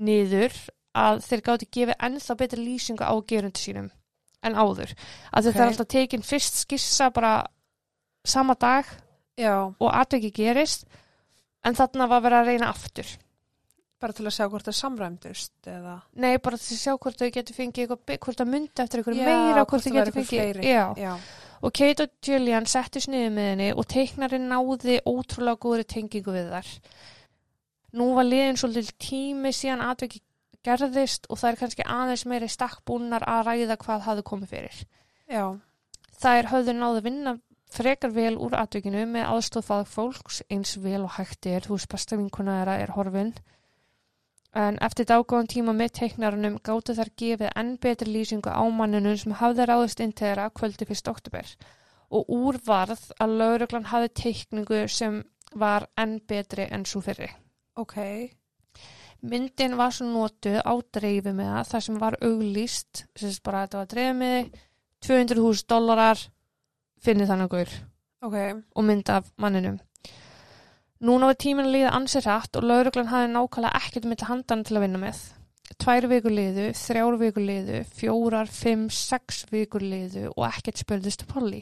[0.00, 0.56] niður
[0.94, 3.90] að þeir gáti gefið ennþá betri lýsingu á gerundu sínum
[4.44, 4.94] en áður.
[5.32, 5.50] Að Ok.
[5.50, 5.52] okay.
[5.52, 7.34] þeir alltaf tekin fyrst skissa bara
[8.24, 8.88] sama dag
[9.36, 10.86] Já, og atveki gerist
[11.64, 13.08] en þarna var verið að reyna aftur
[14.02, 15.94] bara til að sjá hvort það samræmdust eða...
[16.20, 19.20] nei, bara til að sjá hvort þau getur fengið eitthvað, hvort það myndi eftir eitthvað
[19.22, 20.84] meira hvort þau það getur fengið já.
[20.98, 21.12] Já,
[21.64, 26.52] og Kate og Julian settu sniðu með henni og teiknarinn náði ótrúlega góðri tengingu við
[26.52, 26.72] þar
[27.94, 30.20] nú var liðin svolítið tími síðan atveki
[30.64, 34.78] gerðist og það er kannski aðeins meiri stakkbúnar að ræða hvað hafði komið fyrir.
[35.30, 35.44] Já,
[36.20, 37.34] þær höfðu náðu að vinna
[37.74, 42.18] frekar vel úr atvikinu með aðstóð fagfólks eins vel og hægt er, þú veist besta
[42.18, 43.34] vinkuna þeirra er horfin
[44.54, 49.34] en eftir dágóðan tíma með teiknarunum gáttu þær gefið enn betri lýsingu á mannunum sem
[49.40, 51.48] hafði ráðist inn til þeirra kvöldi fyrst oktober
[52.14, 55.22] og úr varð að lauruglan hafði teikningu sem
[55.58, 57.30] var enn betri enn svo fyrri.
[57.76, 57.96] ok.
[59.24, 63.64] Myndin var svo notuð á dreifi með það þar sem var auglýst, sem bara að
[63.64, 64.58] þetta var dreifið með
[65.06, 66.24] 200.000 dólarar
[67.00, 67.74] finnið þannig gaur
[68.24, 68.36] Ok,
[68.76, 69.78] og mynd af manninum.
[71.04, 74.78] Núna var tíminn að líða ansið rætt og lauruglan hafði nákvæmlega ekkert mitt handana til
[74.78, 75.18] að vinna með.
[75.80, 81.28] Tvær vikur liðu, þrjár vikur liðu, fjórar, fimm, sex vikur liðu og ekkert spöldist til
[81.28, 81.60] Polly.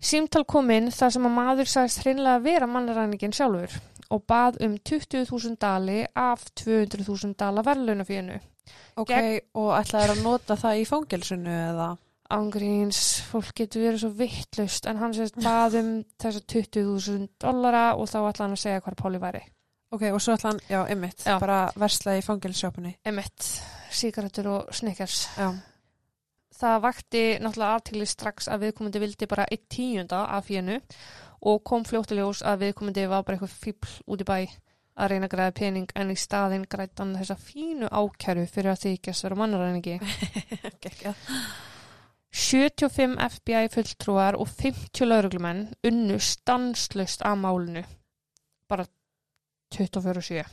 [0.00, 3.78] Símtal kom inn þar sem að maður sagðist hreinlega að vera mannaræningin sjálfur
[4.10, 8.38] og bað um 20.000 dali af 200.000 dala verðlaunafínu.
[9.00, 9.12] ok,
[9.54, 11.90] og ætlaður að nota það í fangelsinu eða?
[12.34, 15.88] Ángríns, fólk getur verið svo vittlaust en hann sést bað um
[16.20, 19.42] þessa 20.000 dollara og þá ætla hann að segja hvar Póli væri.
[19.90, 21.34] Ok, og svo ætla hann, já, ymmit, Já.
[21.42, 22.94] bara verslaði í fangelsjópunni.
[23.10, 23.48] Emmett,
[23.90, 25.24] sígarettur og snickers.
[25.34, 25.50] Já,
[26.60, 30.76] Það vakti náttúrulega aðtili strax að viðkomandi vildi bara eitt tíunda af fínu
[31.48, 34.36] og kom fljóttiljós að viðkomandi var bara eitthvað fíbl út í bæ
[35.00, 39.38] að reyna að græða pening en í staðinn græði hann þessa fínu ákæru fyrir að
[39.40, 40.00] mannaræningi.
[40.74, 41.14] ekki.
[42.30, 47.82] 75 FBI fulltrúar og 50 lauruglumenn unnu stanslust að málinu.
[48.70, 48.86] Bara
[49.74, 50.44] 24-7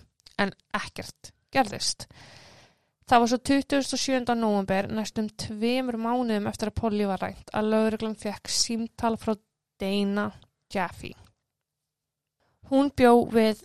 [0.41, 2.07] en ekkert gerðist.
[3.07, 4.35] Það var svo 27.
[4.35, 9.37] november næstum tveimur mánuðum eftir að Polly var rænt að lauruglan fekk símtal frá
[9.79, 10.27] Dana
[10.73, 11.13] Jaffe.
[12.67, 13.61] Hún bjó við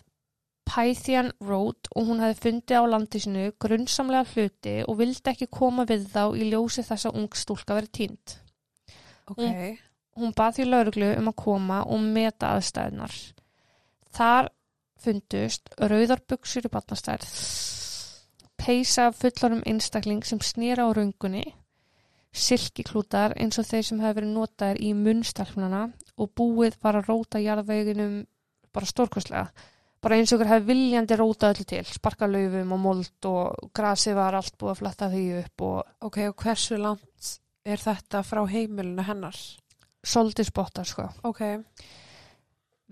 [0.63, 5.85] Pythian Road og hún hefði fundið á landi sinu grunnsamlega hluti og vildi ekki koma
[5.89, 8.37] við þá í ljósi þess að ung stúlka verið tínt.
[9.29, 9.43] Ok.
[10.19, 13.15] Hún bað því lauruglu um að koma og meta aðstæðunar.
[14.13, 14.49] Þar
[15.03, 17.27] fundust rauðarbuksur í batnastærð,
[18.61, 21.43] peisa af fullarum einstakling sem snýra á röngunni,
[22.33, 25.83] silkiklútar eins og þeir sem hefði verið notaðir í munnstalfnana
[26.17, 28.23] og búið var að róta jarðveginum
[28.73, 29.49] bara stórkostlega.
[30.03, 34.17] Bara eins og ykkur hefði viljandi róta öllu til, sparka laufum og mold og grasið
[34.19, 38.41] var allt búið að flatta því upp og Ok, og hversu langt er þetta frá
[38.51, 39.37] heimilinu hennar?
[40.03, 41.07] soldi spotta sko.
[41.23, 41.41] Ok.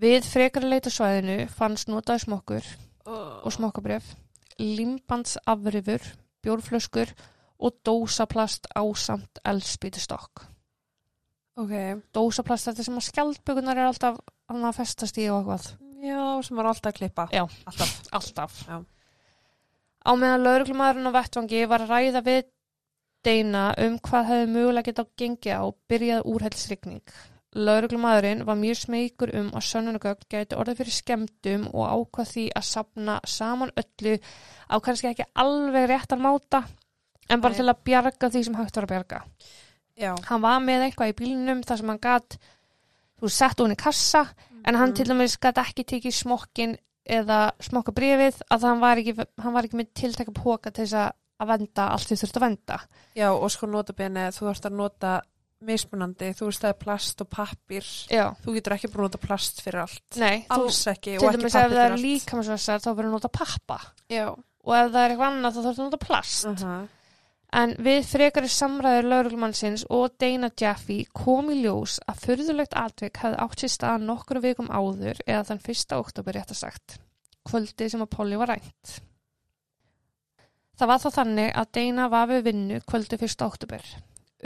[0.02, 2.70] Við frekar leita svæðinu fannst notaði smokkur
[3.04, 4.14] Og og smokkabref,
[4.58, 6.04] limbandsafrifur,
[6.42, 7.10] bjórflöskur
[7.62, 10.46] og dósaplast ásamt eldspýtustokk.
[11.58, 11.72] Ok.
[12.14, 15.91] Dósaplast þetta sem að skjaldbökunar er alltaf að festast í og eitthvað.
[16.02, 17.28] Já, sem var alltaf að klippa.
[17.30, 17.44] Já.
[17.70, 17.92] Alltaf.
[18.10, 18.56] Alltaf.
[18.66, 18.80] Já.
[20.02, 22.48] Á meðan lauruglumæðurinn á vettvangi var að ræða við
[23.22, 27.12] Deina um hvað hefði mögulega getað gengið á byrjað úrhælsrykning.
[27.54, 32.66] Lauruglumæðurinn var mjög smeykur um að sönnunagögn gæti orðið fyrir skemmtum og ákvað því að
[32.66, 34.16] sapna saman öllu
[34.66, 36.64] á kannski ekki alveg réttan máta
[37.28, 37.60] en bara Nei.
[37.60, 39.20] til að bjarga því sem hægt var að bjarga.
[40.00, 40.12] Já.
[40.26, 42.38] Hann var með eitthvað í bílnum þar sem hann gatt
[43.20, 44.24] þú sett hún í kassa
[44.66, 49.26] en hann til dæmis gatt ekki tekið smokkin eða smokka brefið að hann var ekki,
[49.42, 51.10] hann var ekki með tiltæka póka til þess
[51.42, 52.78] að venda allt því þurft að venda.
[53.18, 55.12] Já, og sko notabene, þú ert að nota
[55.62, 57.88] mismunandi, þú veist það er plast og pappir.
[58.10, 58.24] Já.
[58.42, 60.06] Þú getur ekki bara nota plast fyrir allt.
[60.22, 62.06] Nei, þú, Alls ekki, til og ekki dæmis ef pappir það fyrir er allt.
[62.06, 63.78] líkamsvæsar þá verður að nota pappa
[64.10, 64.26] Já.
[64.32, 66.46] og ef það er eitthvað annað þá þarf að nota plast.
[66.46, 66.82] Uh -huh.
[67.52, 73.40] En við frekari samræður lauruglumannsins og Dana Jaffe kom í ljós að furðulegt atvik hafði
[73.44, 75.96] átt sér stað nokkru vikum áður eða þann 1.
[75.98, 76.96] oktober rétt að sagt.
[77.44, 78.94] Kvöldi sem að Polly var rænt.
[80.80, 83.44] Það var þá þannig að Dana var við vinnu kvöldi 1.
[83.44, 83.84] oktober.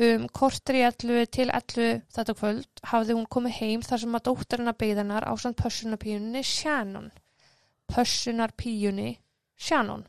[0.07, 4.27] Um kortur í 11 til 11 þetta kvöld hafði hún komið heim þar sem að
[4.27, 7.13] dóttarina beigðanar á samt pössunarpíunni Shannon.
[7.95, 9.15] Pössunarpíunni
[9.55, 10.05] Shannon.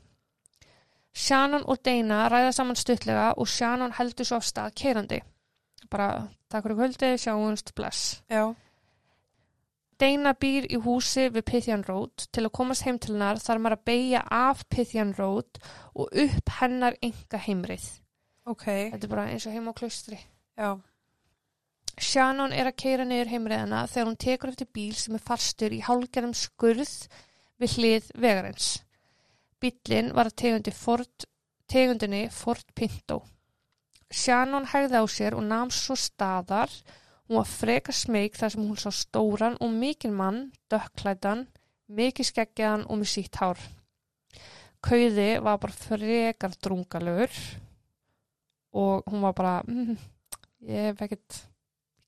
[1.17, 5.19] Shannon og Dana ræða saman stuttlega og Shannon heldur svo af stað keirandi.
[5.89, 8.21] Bara, takk fyrir kvöldi, sjáumst, bless.
[8.29, 8.53] Já.
[9.97, 12.27] Dana býr í húsi við Pythian Road.
[12.29, 15.57] Til að komast heim til hennar þarf maður að beigja af Pythian Road
[15.95, 17.87] og upp hennar enga heimrið.
[18.45, 18.67] Ok.
[18.67, 20.19] Þetta er bara eins og heim á klaustri.
[20.53, 20.77] Já.
[21.97, 25.81] Shannon er að keira niður heimriðina þegar hún tekur eftir bíl sem er fastur í
[25.81, 27.07] hálgerðum skurð
[27.57, 28.75] við hlið vegarins.
[29.61, 31.25] Bílinn var tegundi Ford,
[31.65, 33.23] tegundinni Ford Pinto.
[34.13, 36.71] Shannon hægði á sér og nam svo staðar.
[37.27, 41.47] Hún var freka smeg þar sem hún sá stóran og mikinn mann, dökklætan,
[41.89, 43.59] mikið skeggjaðan og með sítt hár.
[44.85, 47.33] Kauði var bara frekar drungalögur
[48.77, 49.97] og hún var bara, mm,
[50.69, 51.41] ég hef ekkert,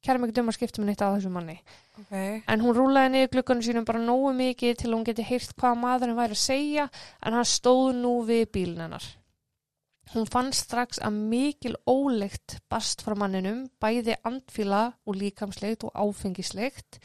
[0.05, 1.57] kærum ekkert um að skipta mér neitt á þessu manni.
[1.99, 2.13] Ok.
[2.47, 5.79] En hún rúlaði niður glukkanum sínum bara nógu mikið til að hún geti heyrt hvað
[5.83, 6.89] maðurinn væri að segja
[7.25, 9.07] en hann stóð nú við bílinn hennar.
[10.09, 16.97] Hún fann strax að mikil óleikt bast frá manninum, bæði andfíla og líkamsleikt og áfengislegt.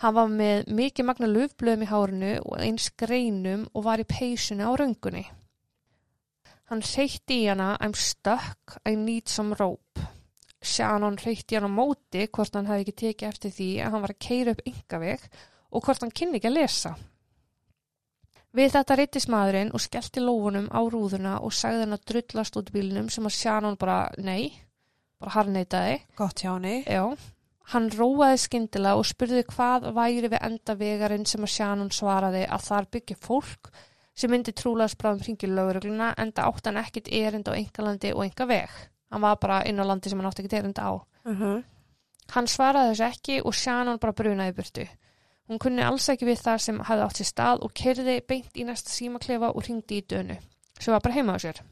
[0.00, 4.62] Hann var með mikið magna löfblöðum í hárinu og eins greinum og var í peysunni
[4.62, 5.26] á röngunni.
[6.70, 10.06] Hann reytti í hana, I'm stuck, I need some rope.
[10.60, 14.12] Shannon reytti hann á móti hvort hann hefði ekki tekið eftir því að hann var
[14.14, 15.24] að keira upp yngaveg
[15.70, 16.94] og hvort hann kynni ekki að lesa.
[18.56, 22.72] Við þetta reyttist maðurinn og skellti lófunum á rúðuna og sagði hann að drullast út
[22.74, 24.50] bílnum sem að Shannon bara, nei,
[25.22, 26.00] bara harneitaði.
[26.18, 26.80] Gott hjá henni.
[26.82, 27.04] Já,
[27.70, 32.66] hann róaði skyndilega og spurði hvað væri við enda vegarinn sem að Shannon svaraði að
[32.66, 33.70] þar byggja fólk
[34.18, 38.50] sem myndi trúlega spráðum hringið löguregluna enda átt hann ekkit erind á engalandi og enga
[38.50, 38.74] veg.
[39.10, 40.90] Hann var bara inn á landi sem hann átti ekkit erind á.
[41.24, 41.64] Uh -huh.
[42.30, 44.86] Hann svaraði þessu ekki og Shannon bara brunaði burtu.
[45.48, 48.64] Hún kunni alls ekki við það sem hafði átt sér stað og kerði beint í
[48.64, 50.36] næsta símaklefa og ringdi í dönu,
[50.78, 51.62] sem var bara heima á sér.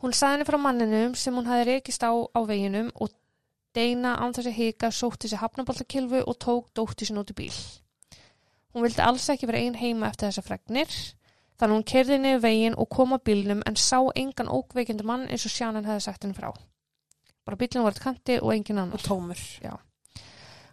[0.00, 3.10] Hún saði henni frá manninum sem hún hafði rekist á á veginum og
[3.76, 7.58] Deina án þess að hika sótti sér hafnaboltakilfu og tók dótti út í bíl.
[8.74, 10.90] Hún vildi alls ekki vera ein heima eftir þessa fregnir,
[11.60, 15.44] þannig hún kerði niður veginn og kom að bílnum en sá engan ókveikindi mann eins
[15.44, 16.50] og Shannon hefði sagt henni frá.
[17.44, 18.96] Bara bílnum var kanti og engin annar.
[18.96, 19.42] Og tómur.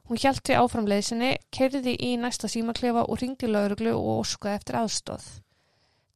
[0.08, 5.26] Hún hjælt því áframleiðsinni, kerði í næsta símaklefa og ringdi lauruglu og óskaði eftir aðstóð.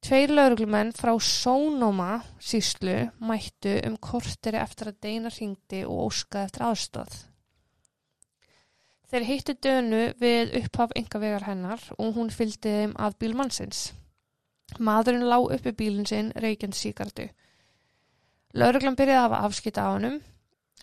[0.02, 6.64] Tveir lauruglumenn frá Sónóma síslu mættu um korteri eftir að Deina ringdi og óskaði eftir
[6.70, 7.18] aðstóð.
[9.12, 13.90] Þeir hittu dönu við upphaf engavegar hennar og hún fylgdi þeim að bíl mannsins.
[14.78, 17.28] Maðurinn lá uppi bílinn sinn reykjandi síkartu.
[18.54, 20.18] Lauruglan byrjaði að afskita á hannum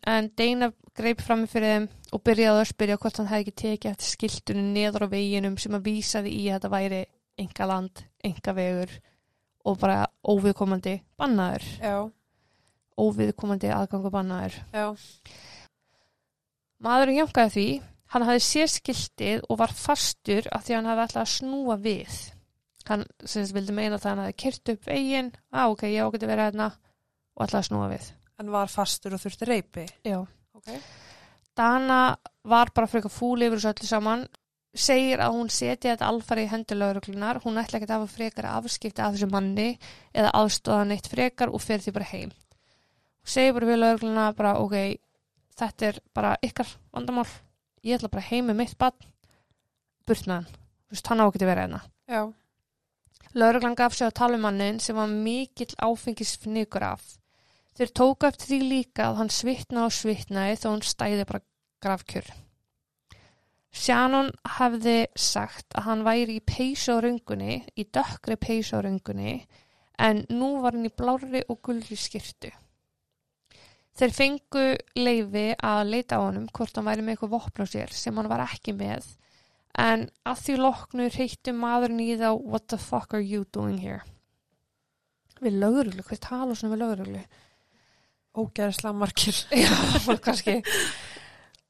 [0.10, 3.92] en Deina greip fram fyrir þeim og byrjaði að spyrja hvort hann hefði ekki tekið
[3.92, 7.02] eftir skiltunum neður á veginum sem að vísaði í að þetta væri
[7.40, 8.96] enga land, enga vegur
[9.70, 11.96] og bara óviðkomandi bannaður, Já,
[13.00, 14.56] óviðkomandi aðgangu bannaður.
[14.74, 14.88] já,
[16.80, 17.68] Maðurinn jankaði því,
[18.16, 21.78] hann hafði séð skiltið og var fastur af því að hann hafði alltaf að snúa
[21.84, 22.18] við.
[22.90, 26.30] Hann sem vildi meina það að hann hafði kyrt upp veginn, á ok, ég ágæti
[26.30, 28.08] verið hérna og alltaf að snúa við.
[28.40, 29.86] en var fastur og þurfti reypi.
[30.08, 30.22] Já.
[30.56, 30.70] Ok.
[31.60, 32.16] Dana
[32.48, 34.22] var bara frekar fúl yfir þessu öllu saman,
[34.74, 38.48] segir að hún setja þetta alfari í hendur lauruglunar, hún ætla ekki að hafa frekar
[38.54, 39.68] afskipti af þessu manni
[40.14, 42.32] eða aðstóða neitt frekar og fer því bara heim.
[42.32, 44.78] Hún segir bara við laurugluna bara ok,
[45.60, 47.28] þetta er bara ykkar vandamál,
[47.84, 49.12] ég ætla bara heim með mitt barn,
[50.08, 50.52] burt með hann,
[50.88, 51.82] þú veist, hann á ekki að vera hérna.
[52.10, 52.22] Já,
[53.38, 57.04] Lauruglan gaf sig á talumannin sem var mikill áfengisfnigur af.
[57.78, 61.44] Þeir tóku eftir því líka að hann svitna og svitnaði þó hann stæði bara
[61.86, 62.32] grafkjör.
[63.70, 66.74] Shannon hefði sagt að hann væri í
[67.06, 68.36] röngunni, í dökkri
[68.82, 69.46] röngunni,
[70.00, 72.50] en nú var hann í blárri og gulri skirtu.
[73.94, 74.66] Þeir fengu
[74.96, 78.30] leifi að leita á honum hvort hann væri með eitthvað vopn á sér sem hann
[78.32, 79.06] var ekki með,
[79.78, 84.02] en að því loknu reyti maðurinn í þá What the fuck are you doing here?
[85.40, 87.22] Við löguruglu, hvað tala svona við löguruglu?
[88.38, 89.36] ógæðislega margir.
[89.64, 90.60] Já, kannski.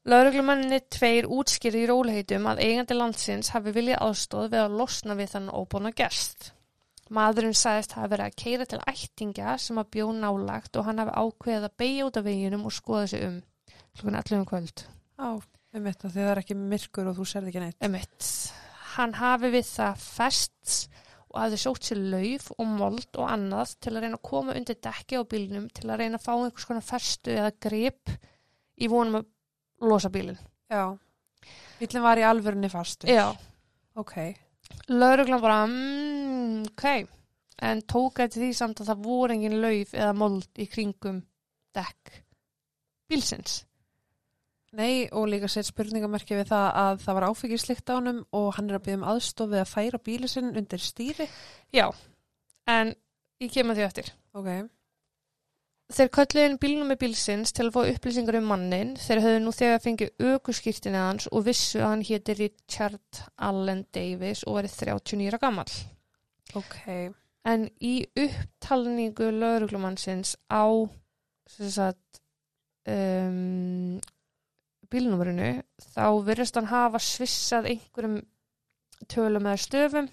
[0.09, 5.35] Lauruglumanninni tveir útskýrði í róliheitum að eigandi landsins hafi viljað aðstóð við að losna við
[5.35, 6.53] þann óbúna gest.
[7.13, 11.15] Maðurinn sagðist hafi verið að keira til ættingja sem að bjó nálagt og hann hafi
[11.17, 13.39] ákveðið að beigja út af veginum og skoða sig um.
[13.97, 14.85] Klukkan 11 um kvöld.
[15.19, 15.29] Já,
[15.73, 17.77] þetta, því það er ekki myrkur og þú serði ekki neitt.
[17.85, 18.29] Emitt.
[18.95, 20.79] Hann hafi við það fest
[21.29, 24.79] og hafði sótt sér lauf og mold og annað til að reyna að koma undir
[24.81, 28.13] dekki á bílnum til að reyna að fá einhvers konar festu eða grip
[28.79, 29.29] í vonum að
[29.85, 30.39] losa bílinn.
[30.71, 30.97] Já.
[31.79, 33.11] Bílinn var í alvörunni fastur.
[33.13, 33.29] Já.
[33.99, 34.17] Ok.
[34.89, 36.85] Lauruglan bara, mm, ok,
[37.61, 41.21] en tók eftir því samt að það voru engin lauf eða mold í kringum
[41.77, 42.21] dekk
[43.09, 43.63] bílsins.
[44.77, 48.69] Nei, og líka sett spurningamerki við það að það var áfengislikt á honum og hann
[48.69, 51.25] er að byggja um aðstof við að færa bíli sinn undir stýri.
[51.73, 51.87] Já,
[52.69, 52.93] en
[53.41, 54.11] ég kem að því eftir.
[54.37, 54.51] Ok.
[55.89, 58.91] Þeir kölluðu inn bílnum með bílsins til að fá upplýsingar um mannin.
[59.01, 64.43] Þeir höfðu nú þegar fengið aukuskýrtinni hans og vissu að hann héti Richard Allen Davis
[64.45, 65.65] og verið 39 ára gammal.
[66.53, 66.77] Ok.
[67.49, 70.69] En í upptalningu lauruglumannsins á
[71.49, 72.21] sem sagt,
[72.85, 73.97] um,
[74.93, 75.51] bílnúmerinu
[75.93, 78.19] þá virðist hann hafa svissað einhverjum
[79.09, 80.09] tölum eða stöfum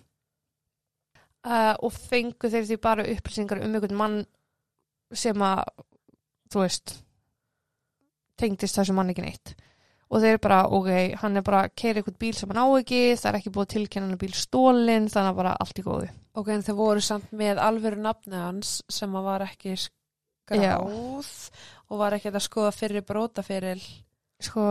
[1.47, 4.18] uh, og fengu þeir því bara upplýsingar um einhvern mann
[5.14, 5.62] sem að,
[6.53, 6.97] þú veist,
[8.41, 9.55] tengdist þessu mann ekki neitt.
[10.07, 13.01] Og þeir bara, ok, hann er bara að keira einhvern bíl sem hann á ekki,
[13.18, 16.11] það er ekki búið hann bíl stólinn, þannig að bara allt í góðu.
[16.37, 21.31] Ok, en þau voru samt með alvöru nafni hans sem að var ekki skráð
[21.87, 23.81] og var ekki að skoða fyrir brótaferil.
[24.43, 24.62] Sko,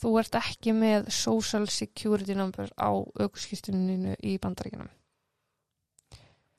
[0.00, 4.90] þú ert ekki með social security number á aukurskýstuninu í bandaríkinum.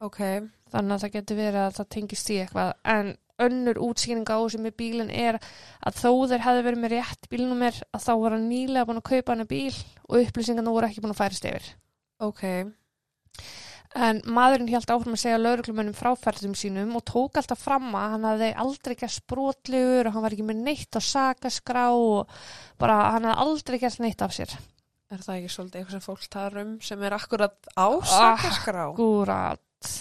[0.03, 0.19] Ok.
[0.73, 3.13] Þannig að það getur verið að það tengist í eitthvað, en
[3.45, 5.37] önnur útskýring á sem með bílinn er
[5.83, 9.09] að þó þeir hefði verið með rétt bílnumir að þá var hann nýlega búin að
[9.09, 9.75] kaupa hann bíl
[10.07, 11.69] og upplýsingarna voru ekki búin að færast yfir.
[12.23, 12.43] Ok.
[13.95, 18.25] En maðurinn held áfram að segja lauruglumönnum fráfærtum sínum og tók alltaf fram að hann
[18.27, 22.33] hafði aldrei gert sprotlegur og hann var ekki með neitt á sakaskrá og
[22.81, 24.51] bara hann hafði aldrei gert neitt af sér.
[25.13, 28.85] Er það ekki svolítið eitthvað sem fólk talar um sem er akkurat á Ah, sakaskrá?
[28.97, 29.91] Gúrat.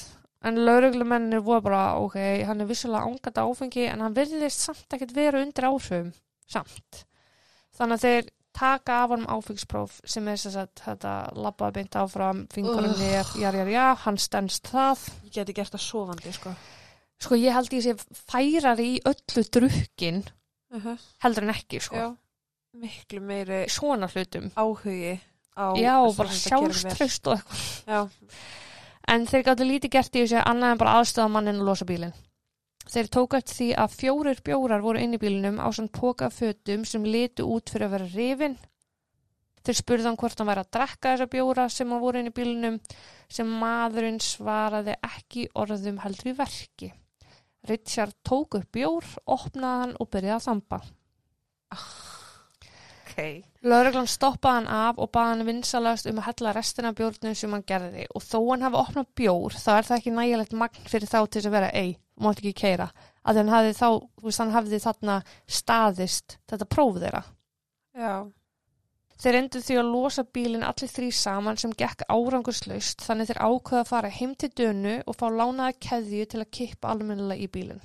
[0.44, 2.18] En lauruglumennir voru bara, ok,
[2.48, 6.10] hann er vissulega ángata áfengi en hann virðist samt ekkert vera undir áhrifum.
[6.50, 7.04] Samt.
[7.78, 12.44] Þannig að þeir taka af honum áfengspróf sem er þess að þetta labbaði beint áfram,
[12.54, 15.04] fingurinn nef, jar, jar, jar, hann stendst það.
[15.26, 16.54] Ég geti gert það sofandi, sko.
[17.24, 17.94] Sko ég held ég sé
[18.30, 20.24] færari í öllu drukkin
[20.74, 20.98] Uh -huh.
[21.22, 21.96] heldur en ekki sko.
[21.96, 22.16] Já.
[22.74, 24.50] Miklu meiri Svona hlutum.
[24.56, 25.20] áhugi
[25.56, 25.66] á...
[25.78, 27.86] Já, bara sjálfströst og eitthvað.
[27.86, 28.08] Já.
[29.08, 32.12] En þeir gáttu lítið gert í þessu annað en bara aðstöða mannin og losa bílinn.
[32.84, 36.84] Þeir tók eftir því að fjórir bjórar voru inn í bílinum á svona póka fötum
[36.88, 38.56] sem litu út fyrir að vera rifin.
[39.64, 42.34] Þeir spurði hann hvort hann væri að drekka þessa bjóra sem hann voru inn í
[42.36, 42.76] bílinum
[43.32, 46.90] sem maðurinn svaraði ekki orðum heldur í verki.
[47.64, 50.82] Richard tók upp bjór, opnaði hann og byrjaði að þamba.
[53.14, 53.44] Ok.
[53.64, 57.64] Lögreglan stoppaði hann af og baði hann vinsalast um að hella restina bjórnum sem hann
[57.66, 61.20] gerði og þó hann hafi opnað bjór þá er það ekki nægilegt magn fyrir þá
[61.30, 62.90] til að vera ei, mátt ekki keira
[63.24, 63.88] að hann hafði þá,
[64.20, 67.22] þú veist, hann hafði þarna staðist þetta próf þeirra.
[67.96, 68.14] Já.
[69.24, 73.80] Þeir endur því að losa bílinn allir þrý saman sem gekk árangurslaust þannig þeir ákveða
[73.80, 77.80] að fara heim til dönu og fá lánaða keðju til að kippa almennilega í bílinn.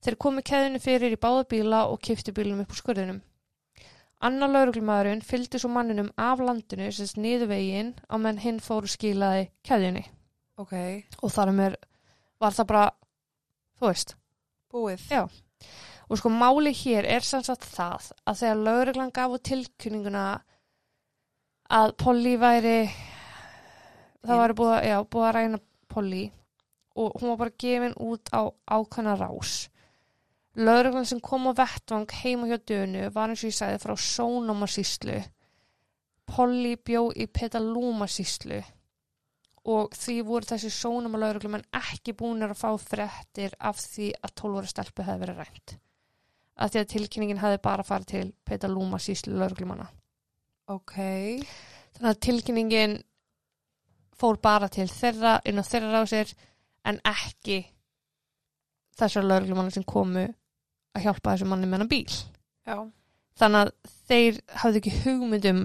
[0.00, 3.20] Þeir komu keðjunu fyrir í báða bíla og kipti bílinn upp úr skurðinum.
[4.20, 9.46] Annar lauruglumæðurinn fylgdi svo manninum af landinu sem sniðu veginn á menn hinn fóru skilaði
[9.64, 10.02] keðjunni
[10.60, 10.74] Ok.
[11.22, 11.76] og þar með
[12.40, 12.90] var það bara,
[13.80, 14.14] þú veist,
[14.70, 15.06] Búið.
[15.10, 15.24] Já.
[16.10, 20.26] Og sko máli hér er sem sagt það að þegar lauruglan gaf út tilkynninguna
[21.70, 22.76] að Polly væri
[24.26, 26.22] það væri búið, já, búið að ræna Polly
[27.00, 29.69] og hún var bara gefin út á ákvæmna rás.
[30.58, 35.20] Lauruglan sem kom á vettvang heima hjá dönu var eins og ég sagði frá Sónomasíslu.
[36.30, 38.58] Polly bjó í Petalúmasíslu
[39.70, 44.34] og því voru þessi sónum að lauruglumenn ekki búinir að fá fréttir af því að
[44.42, 45.74] 12 ára stelpu hefði verið rænt.
[46.60, 49.86] Að því að tilkynningin hefði bara farið til Petalúma síslu lauruglumanna.
[50.72, 50.96] Ok.
[51.96, 52.96] Þannig að tilkynningin
[54.16, 56.34] fór bara til þeirra, inn á þeirra rásir
[56.88, 57.62] en ekki
[58.98, 60.26] þessar lauruglumanna sem komu
[60.96, 62.16] að hjálpa þessu manni með hann bíl.
[62.66, 62.76] Já.
[63.40, 65.60] Þannig að þeir hafði ekki hugmyndum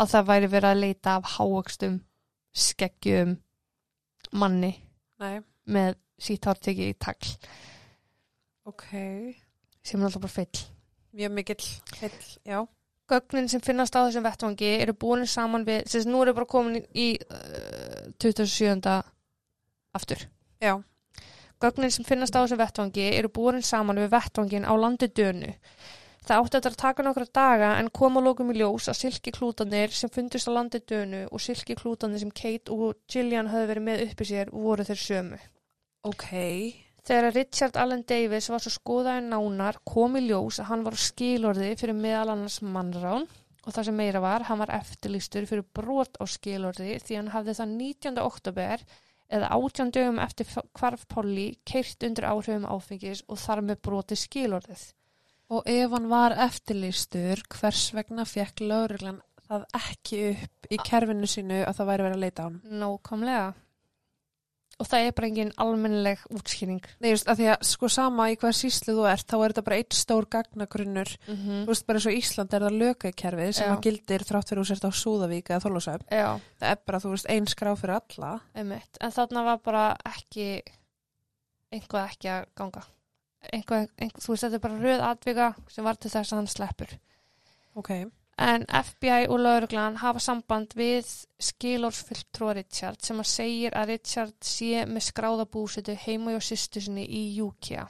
[0.00, 1.98] að það væri verið að leita af hávöxtum,
[2.54, 3.36] skeggjum,
[4.34, 4.72] manni
[5.22, 5.40] Nei.
[5.66, 7.34] með sítt hárteki í tagl
[8.64, 8.86] Ok.
[9.84, 10.62] sem er alltaf bara fyll.
[11.14, 11.66] Mjög mikill
[12.00, 12.22] heill.
[12.46, 12.62] Já.
[13.10, 16.78] Gögnin sem finnast á þessum vettvangi eru búin saman við, sem nú eru bara komin
[16.80, 18.88] í, í uh, 27.
[19.94, 20.24] aftur.
[20.64, 20.78] Já.
[21.64, 25.54] Gögnin sem finnast á þessum vettvangi eru búin saman við vettvangin á landi dönu.
[26.24, 29.92] Það átti eftir að taka nokkra daga en koma lókum í ljós að silki klútanir
[29.96, 34.02] sem fundist á landi dönu og silki klútanir sem Kate og Gillian höfðu verið með
[34.06, 35.38] uppi sér voru þeir sömu.
[36.04, 36.26] Ok.
[37.04, 41.04] Þegar Richard Allen Davis var svo skoðaði nánar kom í ljós að hann var á
[41.04, 43.24] skilorði fyrir meðal annars mannrán
[43.64, 47.56] og það sem meira var, hann var eftirlýstur fyrir brot á skilorði því hann hafði
[47.60, 48.22] það 19.
[48.24, 48.86] oktober
[49.32, 50.48] eða 18 dögum eftir
[50.78, 54.84] hvarf Polly keirt undir áhrifum áfengis og þar með broti skilorðið.
[55.54, 61.60] Og ef hann var eftirlýstur, hvers vegna fekk lauruglan það ekki upp í kerfinu sínu
[61.64, 62.60] að það væri verið að leita á hann?
[62.80, 63.46] Nókomlega.
[64.82, 66.86] Og það er bara engin almennileg útskýring.
[66.98, 69.64] Nei, just að því að sko sama í hvað síslu þú ert, þá er þetta
[69.68, 71.12] bara eitt stór gagnagrunnur.
[71.28, 73.74] Mm Þú veist, bara eins og Ísland er það lögaukerfið sem Já.
[73.74, 76.02] að gildir þrátt fyrir þú sért á Súðavík eða Þorlósöf.
[76.10, 76.26] Já.
[76.58, 78.32] Það er bara, þú veist, ein skrá fyrir alla.
[78.54, 78.98] Einmitt.
[79.00, 80.48] En þarna var bara ekki
[81.74, 82.84] einhvað ekki að ganga.
[83.52, 86.50] Einhvað, einhvað, þú veist, þetta er bara röð atvika sem var til þess að hann
[86.50, 86.98] sleppur.
[87.78, 87.90] Ok.
[88.36, 91.06] En FBI og lauruglan hafa samband við
[91.38, 97.04] skilórsfulltrúa Richard sem að segir að Richard sé með skráða búsetu heima hjá sýstu sinni
[97.06, 97.86] í Júkja.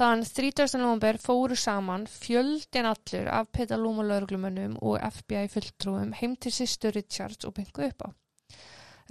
[0.00, 0.78] Þann 30.
[0.80, 7.46] november fóru saman fjöldin allur af Petalúma lauruglumönnum og FBI fulltrúum heim til sýstu Richards
[7.46, 8.08] og byngu upp á.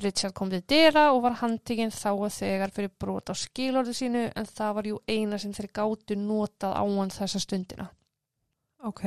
[0.03, 4.25] Richard kom til dyra og var handtikinn þá að þegar fyrir brot á skilorðu sínu
[4.31, 7.89] en það var jú eina sem þeir gátu notað á hann þessa stundina.
[8.87, 9.03] Ok.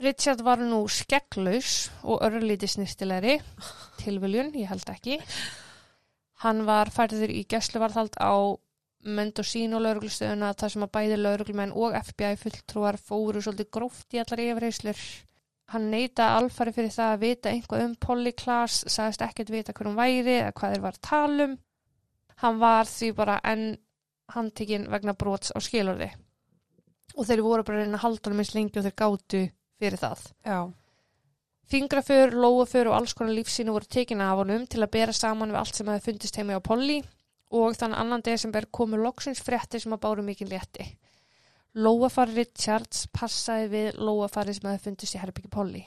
[0.00, 3.34] Richard var nú skegglaus og örlítið snirtilegri,
[4.00, 5.18] tilviljun, ég held ekki.
[6.40, 8.56] Hann var færður í gæsluvarðhald á
[9.04, 14.44] Mendocino lauruglustöðuna þar sem að bæði lauruglumenn og FBI fulltrúar fóru svolítið gróft í allar
[14.46, 15.04] yfirheyslur.
[15.74, 19.92] Hann neyta alfari fyrir það að vita einhvað um Polly Klaas, sagðist ekkert vita hver
[19.92, 21.56] hún væri eða hvað þeir var að tala um.
[22.40, 23.70] Hann var því bara enn
[24.32, 26.08] handtekinn vegna brots á skilorði.
[27.20, 29.48] Og þeir voru bara reyna að halda hann eins lengi og þeir gátu
[29.80, 30.26] fyrir það.
[30.46, 30.58] Já.
[31.70, 35.60] Fingraför, lóaför og alls konar lífsínu voru tekin af honum til að bera saman við
[35.60, 36.98] allt sem hefði fundist heimi á Polly
[37.54, 40.86] og þann annan desember komu loksins frétti sem að báru mikið létti.
[41.78, 45.84] Lóafar Richards passaði við lóafari sem hefði fundist í herbyggi Polly.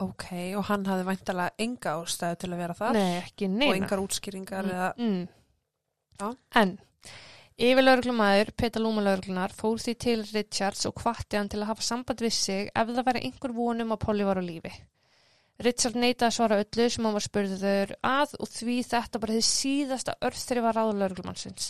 [0.00, 0.24] Ok,
[0.56, 3.74] og hann hafði væntalega enga ástæðu til að vera þar Nei, ekki og neina.
[3.76, 4.92] engar útskýringar eða...
[4.96, 5.26] mm.
[6.20, 6.30] Já.
[6.62, 6.78] En
[8.80, 12.70] Lúma lauruglunar, fór því til Richards og hvatti hann til að hafa samband við sig
[12.72, 14.72] ef það væri einhver vonum að Polly var á lífi.
[15.60, 19.46] Richard neitaði að svara öllu sem hann var spurður að og því þetta bara þið
[19.50, 21.68] síðasta örþri var ráður lauruglumannsins.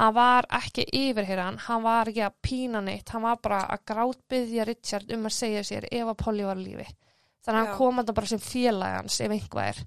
[0.00, 4.66] Hann var ekki yfirheyra hann, var ekki að pína neitt, hann var bara að grátbyðja
[4.72, 6.90] Richard um að segja sér ef að Polly var á lífi.
[7.46, 9.82] Þannig að hann kom þetta bara sem félagans ef einhvað er.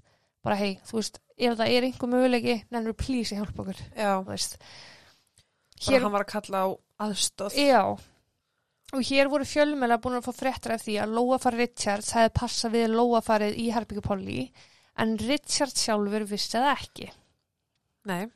[0.46, 3.88] Bara hei, þú veist, ef það er einhver möguleiki, nennur please að hjálpa okkur.
[3.92, 4.62] Já, Þú veist.
[5.80, 6.68] Bara hann var að kalla á
[7.06, 7.58] aðstóð.
[7.60, 7.82] Já,
[8.94, 12.74] Og hér voru fjölmjöla búin að fá fréttur af því að Lóafar Richards hefði passað
[12.76, 14.42] við Lóafarið í Herbyggi Polly
[15.02, 17.08] en Richards sjálfur vissi það ekki.
[18.06, 18.28] Nei.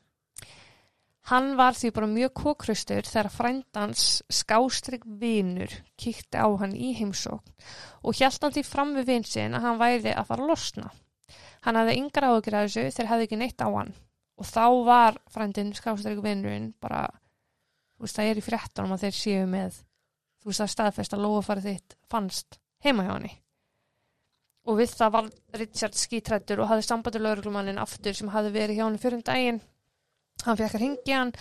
[1.30, 5.70] Hann var því bara mjög kókrustur þegar frændans skástrygg vinur
[6.00, 7.54] kíkti á hann í heimsókn
[8.02, 10.90] og hjælt hann því fram við vinsinn að hann væri að fara að losna.
[11.62, 13.94] Hann hafði áhugur að þessu þegar hefði ekki neitt á hann
[14.40, 17.04] og þá var frændin skástrygg vinurinn bara,
[18.06, 19.78] veist það er í fréttunum að þeir séu með,
[20.40, 23.30] þú veist það staðfest að lofafarið þitt fannst heima hjá hann.
[24.70, 25.28] Og við það var
[25.60, 29.60] Richard skítrættur og hafði sambandur lauruglumannin aftur sem hafði verið hjá hann fyrir um daginn
[30.44, 31.32] hann fekk að ringja hann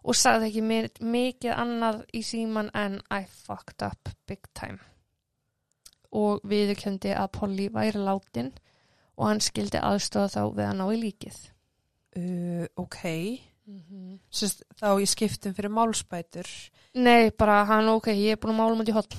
[0.00, 4.78] og sagði ekki mi- mikið annað í síman en I fucked up big time
[6.16, 8.52] og viðurkendi að Polly væri látin
[9.16, 11.40] og hann skildi aðstöða þá við að ná í líkið
[12.10, 12.96] Uh, ok.
[13.70, 14.18] Mm -hmm.
[14.30, 16.48] Sist, þá í skiptum fyrir málspætur.
[16.94, 19.16] Nei, bara hann ok, ég er búin að mála mútið hotn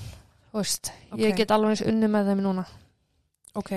[0.52, 2.66] veist, ég get alveg eins unni með þeim núna
[3.54, 3.72] Ok.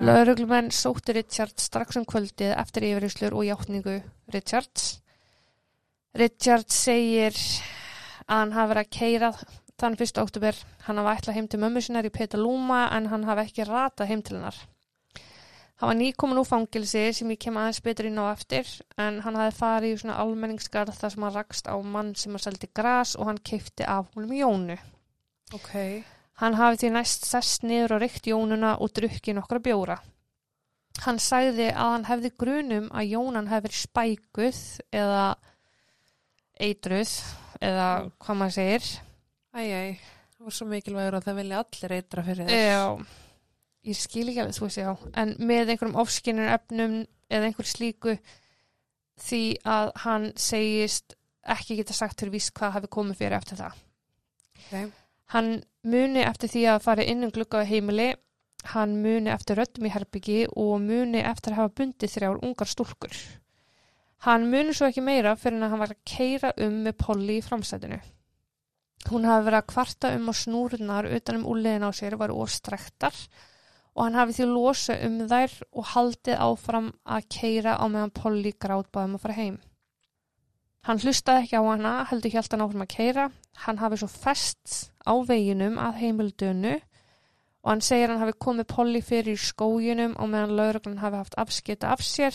[0.00, 3.98] Lauruglumenn sóttu Richard strax um kvöldið eftir yfirhyslur og játningu
[4.32, 5.02] Richards.
[6.16, 7.36] Richard segir
[8.24, 9.30] að hann hafi verið að keira
[9.76, 10.22] þann 1.
[10.22, 10.62] oktober.
[10.86, 14.24] Hann hafi ætlað heim til mömmu sinnar í Petaluma en hann hafi ekki ratað heim
[14.24, 14.56] til hennar.
[15.80, 18.68] Hann var nýkomin úr fangilsi sem ég kem aðeins betur inn á eftir
[19.00, 22.44] en hann hafi farið í svona almenningsgarð þar sem hann rakst á mann sem að
[22.44, 24.76] seldi gras og hann keipti af húnum Jónu.
[25.56, 25.72] Ok.
[26.42, 29.96] Hann hafi því næst sest niður og reykt Jónuna og drukki nokkra bjóra.
[31.06, 34.60] Hann sagði að hann hefði grunum að Jónan hefði verið spækuð
[35.00, 35.24] eða
[36.60, 37.14] eitruð
[37.64, 37.88] eða
[38.20, 38.90] hvað maður segir.
[39.56, 39.90] Æj, æj.
[40.36, 42.68] Það var svo mikilvægur að það vilja allir eitra fyrir þér.
[42.68, 42.84] Já,
[43.86, 44.90] ég skil ekki alveg, þú veist já,
[45.22, 46.96] en með einhverjum ofskinnur efnum
[47.30, 48.16] eða einhver slíku
[49.20, 51.16] því að hann segist
[51.50, 53.78] ekki geta sagt fyrir víst hvað hafi komið fyrir eftir það.
[54.60, 54.96] Ok.
[55.34, 55.52] Hann
[55.86, 58.10] muni eftir því að fara inn um glugga á heimili,
[58.74, 63.20] hann muni eftir röddum í herbyggi og muni eftir að hafa bundið þrjár ungar stúlkur.
[64.26, 67.44] Hann muni svo ekki meira fyrir að hann var að keira um með Polly í
[67.44, 68.00] framsætinu.
[69.08, 73.16] Hún hafi verið að kvarta um að snúrunar utan um úliðin á sér var óstrektar
[73.96, 78.52] og hann hafi því losa um þær og haldið áfram að keira á meðan Polly
[78.54, 79.58] grátbaðum að fara heim.
[80.86, 83.26] Hann hlustaði ekki á hana, heldur hjælt hann áfram að keira.
[83.66, 86.78] Hann hafi svo fest á veginum að heimildönu
[87.60, 91.36] og hann segir hann hafi komið Polly fyrir í skóginum og meðan lauruglan hafi haft
[91.40, 92.32] afskita af sér.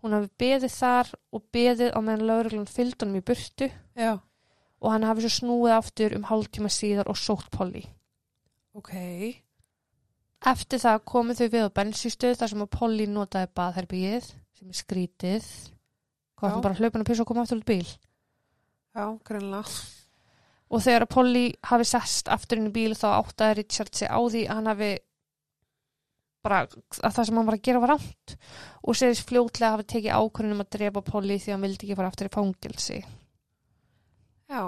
[0.00, 4.12] Hún hafi beðið þar og beðið á meðan lauruglan fylgd honum í burtu Já.
[4.80, 7.82] og hann hafi svo snúið aftur um hálftíma síðar og sótt Polly.
[8.78, 8.94] Ok.
[10.40, 14.78] Eftir það komu þau við á bensinstöð þar sem að Polly notaði baðherbyggið sem er
[14.78, 15.48] skrítið.
[16.40, 17.88] Hvað hann bara hlaupin að pissa og koma aftur út bíl.
[18.96, 19.74] Já, greinlega.
[20.70, 24.16] Og þegar að Polly hafi sest aftur inn í bíl þá áttaði Richard sig á
[24.16, 24.90] því að hann hafi
[26.40, 28.36] bara að það sem hann var að gera var rámt
[28.80, 32.12] og segist fljótlega hafi tekið ákvörðunum að drepa Polly því að hann vildi ekki fara
[32.12, 33.00] aftur í fangilsi.
[34.50, 34.62] Já.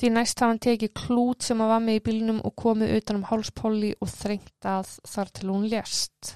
[0.00, 3.18] Því næst hafa hann tekið klút sem að var með í bílnum og komið utan
[3.18, 6.30] um háls Polly og þrengt að þar til hún lést.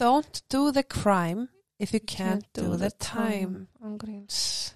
[0.00, 3.66] Don't do the crime if you can't do the time.
[3.84, 4.72] Ángríns.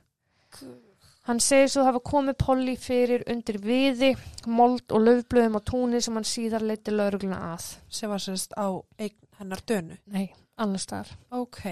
[1.28, 4.14] Hann segir svo hafa komið Polly fyrir undir viði,
[4.44, 7.70] mold og löfblöðum á túni sem hann síðar leiti laurugluna að.
[7.88, 8.68] Sem var sérst á
[9.00, 9.96] eign hennar dönu.
[10.12, 10.28] Nei,
[10.60, 11.16] annars staðar.
[11.32, 11.64] Ok.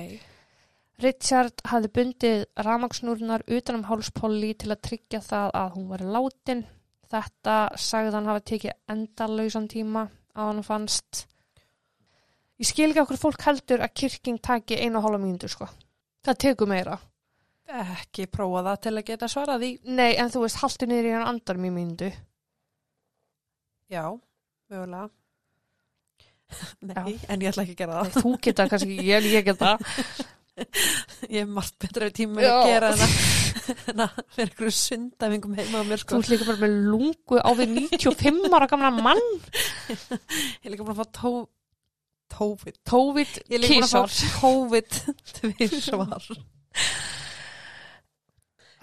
[1.03, 6.05] Richard hafði bundið ramagsnúrnar utan um háls Polly til að tryggja það að hún var
[6.17, 6.63] látin.
[7.13, 11.27] Þetta sagði hann hafa tekið endalausan tíma að hann fannst.
[12.57, 15.69] Ég skil ekki okkur fólk heldur að kirking taki einu og hálfa mínútu, sko.
[16.25, 16.97] Það tekur meira.
[17.67, 19.71] Ekki prófa það til að geta svarað í.
[19.91, 22.09] Nei, en þú veist, haltu niður í hann andar mjög mínútu.
[23.93, 24.07] Já,
[24.73, 25.11] mögulega.
[26.89, 27.27] Nei, Já.
[27.29, 28.19] en ég ætla ekki að gera það.
[28.23, 29.77] Þú geta kannski, ég, ég geta.
[31.35, 33.03] Ég er margt betra tíma að gera en
[34.05, 36.21] að, fyrir einhverju sundavingum heima á mér Þú sko.
[36.23, 39.23] ert líka bara með lungu á við 95 ára gamla mann.
[40.63, 41.33] Ég er líka búin að fá tó,
[42.37, 42.79] tófið.
[42.89, 44.17] Tóvit Ég er líka búin að kísar.
[44.17, 44.99] fá tófið
[45.37, 46.29] tvisvar.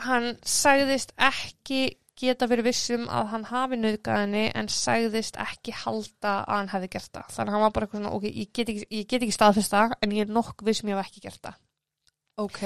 [0.03, 1.83] Hann sagðist ekki
[2.19, 7.11] geta verið vissum að hann hafi nöðgæðinni en sagðist ekki halda að hann hefði gert
[7.15, 7.29] það.
[7.35, 10.15] Þannig að hann var bara eitthvað svona, ok, ég get ekki, ekki staðfist það en
[10.15, 11.57] ég er nokk vissum ég hef ekki gert það.
[12.41, 12.61] Ok,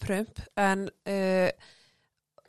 [0.00, 1.50] prump, en uh,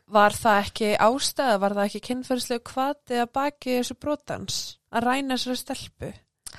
[0.08, 4.60] var það ekki ástæða, var það ekki kynferðislega hvati að baki þessu brotans?
[4.96, 6.12] Að ræna þessari stelpu?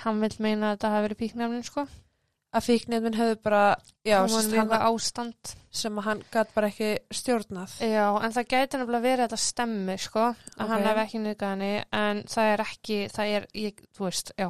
[0.03, 1.87] Hann vil meina að þetta hafi verið píknefnin, sko.
[2.57, 3.63] Að fíknefnin hefðu bara,
[4.07, 7.75] já, ástand sem að hann gætt bara ekki stjórnað.
[7.85, 10.25] Já, en það gæti nefnilega verið þetta stemmi, sko,
[10.57, 10.71] að Ok.
[10.73, 14.49] hann hef ekki nöðgað henni, en það er ekki, það er, ég, þú veist, já.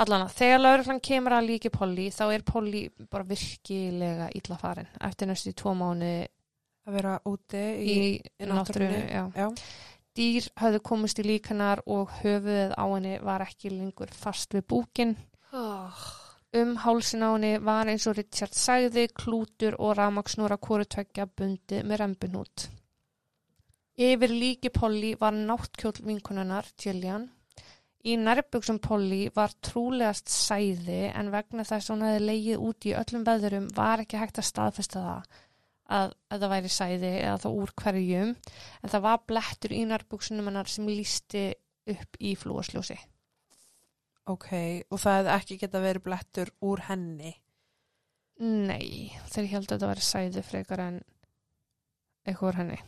[0.00, 4.88] Allan að þegar lauruglan kemur að líki Polly, þá er Polly bara virkilega illa farin
[5.00, 6.12] eftir næstu tvo mánu
[6.88, 9.02] Að vera úti í, í, náttúrunni.
[9.12, 9.26] Já.
[9.36, 9.48] Já.
[10.16, 15.12] Dýr hafðu komist í líkanar og höfuðið á henni var ekki lengur fast við búkin.
[15.52, 16.00] Oh.
[16.50, 21.84] Um hálsin á henni var eins og Richard sagði, klútur og ramaksnúra kóru tveggja bundi
[21.86, 22.64] með rembinút.
[24.00, 27.28] Yfir líki Polly var náttkjóll vinkununnar, Gillian.
[28.02, 32.96] Í nærbuksum Polly var trúlegast sæði en vegna þess að hún hefði leigið út í
[32.96, 35.38] öllum veðurum var ekki hægt að staðfesta það
[35.90, 40.50] að, að það væri sæði eða þá úr hverjum en það var blettur í nærbuksunum
[40.50, 41.46] hennar sem lísti
[41.94, 42.96] upp í flúasljósi.
[44.28, 44.50] Ok,
[44.90, 47.32] og það hefði ekki geta verið blettur úr henni.
[48.40, 51.00] Nei, þeir heldur að þetta væri sæði frekar en
[52.24, 52.78] eitthvað úr henni.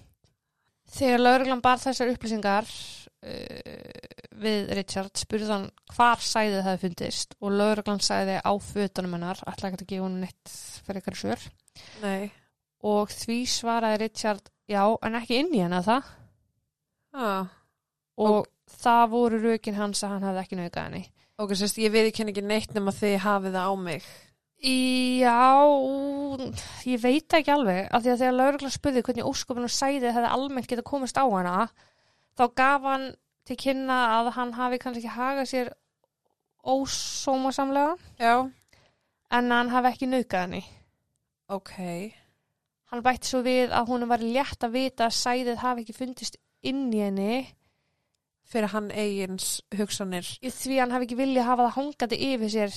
[0.93, 7.55] Þegar lauruglan bar þessar upplýsingar uh, við Richard spurði hann hvar sæðið það fundist og
[7.57, 10.53] lauruglan sæði á fötunum hennar, alltaf ekki að gefa hún neitt
[10.87, 11.47] fyrir eitthvað svör
[12.03, 12.33] Nei.
[12.85, 16.11] og því svaraði Richard já, en ekki inn í hennar það
[17.13, 17.45] Ah.
[18.17, 18.47] og
[18.81, 21.03] það voru rökin hans að hann hafði ekki naukað henni.
[21.43, 24.05] Ok, sérst, ég veit ekki ekki neitt nema þið hafið það á mig.
[24.63, 25.65] Já,
[26.87, 30.69] ég veit ekki alveg, af því að þegar lauruglan spurði hvernig óskupinu sæði hefði almennt
[30.71, 31.65] geta komist á hana,
[32.39, 33.09] þá gaf hann
[33.43, 35.73] til kynna að hann hafi kannski ekki hagað sér
[36.63, 38.47] ósómasamlega, Já.
[39.35, 40.63] en hann hafi ekki naukað henni.
[41.51, 41.75] Ok.
[42.93, 46.39] Hann bætti svo við að hún var létt að vita að sæðið hafi ekki fundist
[46.63, 47.43] inn í henni,
[48.45, 50.27] Fyrir hann eigins hugsanir.
[50.43, 52.73] í því hann hafi ekki viljað hafa það hangandi yfir sér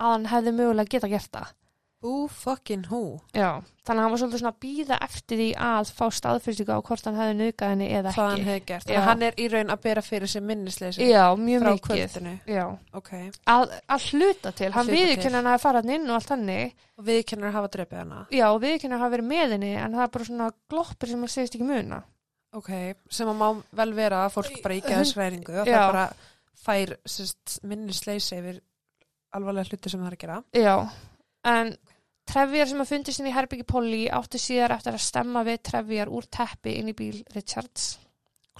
[0.00, 1.56] að hann hefði mögulega geta gert það.
[2.00, 3.20] Who fucking who?
[3.36, 6.80] Já, þannig að hann var svolítið svona að býða eftir því að fá staðfyrstingu á
[6.80, 8.46] hvort hann hefði naukað henni eða Hvað hann ekki.
[8.48, 8.86] hefði gert.
[8.86, 11.90] Þannig að hann er í raun að bera fyrir sig minnisleysi Já, mjög frá mikið.
[11.90, 12.32] kvöldinu.
[12.48, 12.64] Já,
[12.96, 13.10] Ok.
[13.52, 14.70] að, að hluta til.
[14.72, 15.32] Hann til.
[15.34, 16.72] hann að fara hann inn og allt hannig.
[16.96, 18.26] Og við kennur hafa drefið hana.
[18.32, 21.18] Já, og viðurkenna hann hafa verið með henni en það er bara svona gloppir sem
[21.20, 22.00] hann segist ekki muna.
[22.56, 22.70] Ok.
[23.12, 23.46] Sem að má
[23.78, 25.76] vel vera að fólk bara í geðsræringu og Já.
[25.76, 26.06] það bara
[26.60, 28.60] fær sérst, minnisleysi yfir
[29.36, 30.38] alvarlega hluti sem það er að gera.
[30.58, 30.74] Já,
[31.50, 31.72] en
[32.30, 36.12] trefjar sem að fundist inn í herbyggi Polly áttu síðar eftir að stemma við trefjar
[36.12, 37.92] úr teppi inn í bíl Richards.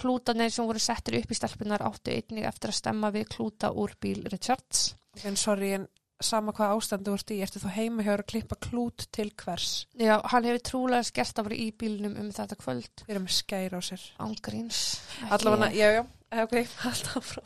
[0.01, 3.93] Klútanir sem voru settir upp í stelpunar áttu einnig eftir að stemma við klúta úr
[4.01, 4.93] bíl Richards.
[5.27, 5.87] En sorry, en
[6.25, 9.85] sama hvað ástandu úr í, ertu þá heima hjá að klippa klút til hvers?
[9.99, 13.03] Já, hann hefur trúlega skert að vera í bílnum um þetta kvöld.
[13.05, 14.05] Við erum með skæra á sér.
[14.25, 14.81] Ángríns.
[15.29, 16.03] Allavega, já, já,
[16.43, 16.55] ok,
[16.91, 17.43] alltaf frá.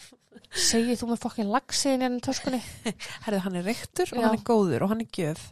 [0.56, 2.62] Segið þú með fokkin lagsiðin hérna í töskunni?
[3.26, 4.26] Herðu, hann er reyktur og Já.
[4.28, 5.48] hann er góður og hann er gjöf.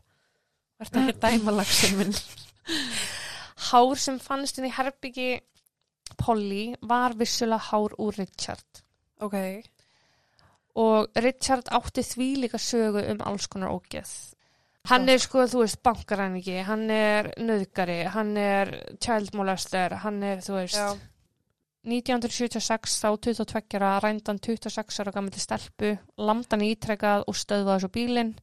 [0.80, 2.16] Verður ekki að dæma lagsinn minn.
[3.70, 5.30] Hár sem fannst inn í herbyggi
[6.20, 8.84] Polly var vissulega hár úr Richard.
[9.24, 9.36] Ok,
[10.80, 14.14] Og Richard átti því líka sögu um alls konar ógeð.
[14.90, 20.42] Hann er sko, þú veist, bankaræningi, hann er nöðgari, hann er child molester, hann er,
[20.44, 20.90] þú veist, já,
[21.88, 28.34] 1976 þá 22 ára rændan 26 ára gammal stelpu, lamdan ítrekað og stöðvaði svo bílinn.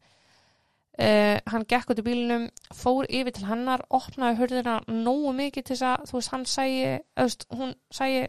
[1.00, 5.76] Uh, hann gekk út í bílinum, fór yfir til hennar, opnaði hurðina nógu mikið til
[5.76, 8.24] þess að, þú veist, hann þú veist, hún sægi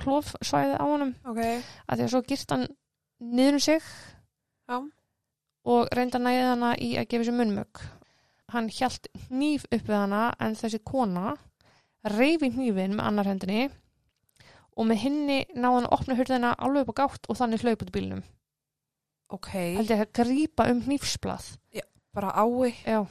[0.00, 2.66] klófsvæði á honum, ok, að því að svo girt hann
[3.32, 3.80] niður um sig
[4.68, 4.76] já,
[5.64, 7.80] og reynda að næða hana í að gefa sér munnmögg.
[8.54, 11.32] Hann hjælt hníf upp við hana en þessi kona
[12.04, 13.62] reyfi hnífin með annar hendinni
[14.76, 17.82] og með hinni náði hann að opna hurðina alveg upp á gátt og þannig hlaup
[17.82, 18.22] út í bílnum.
[19.34, 21.56] ok, Held ég að grípa um hnífsblað.
[22.14, 22.74] bara ái.
[22.86, 23.06] Já.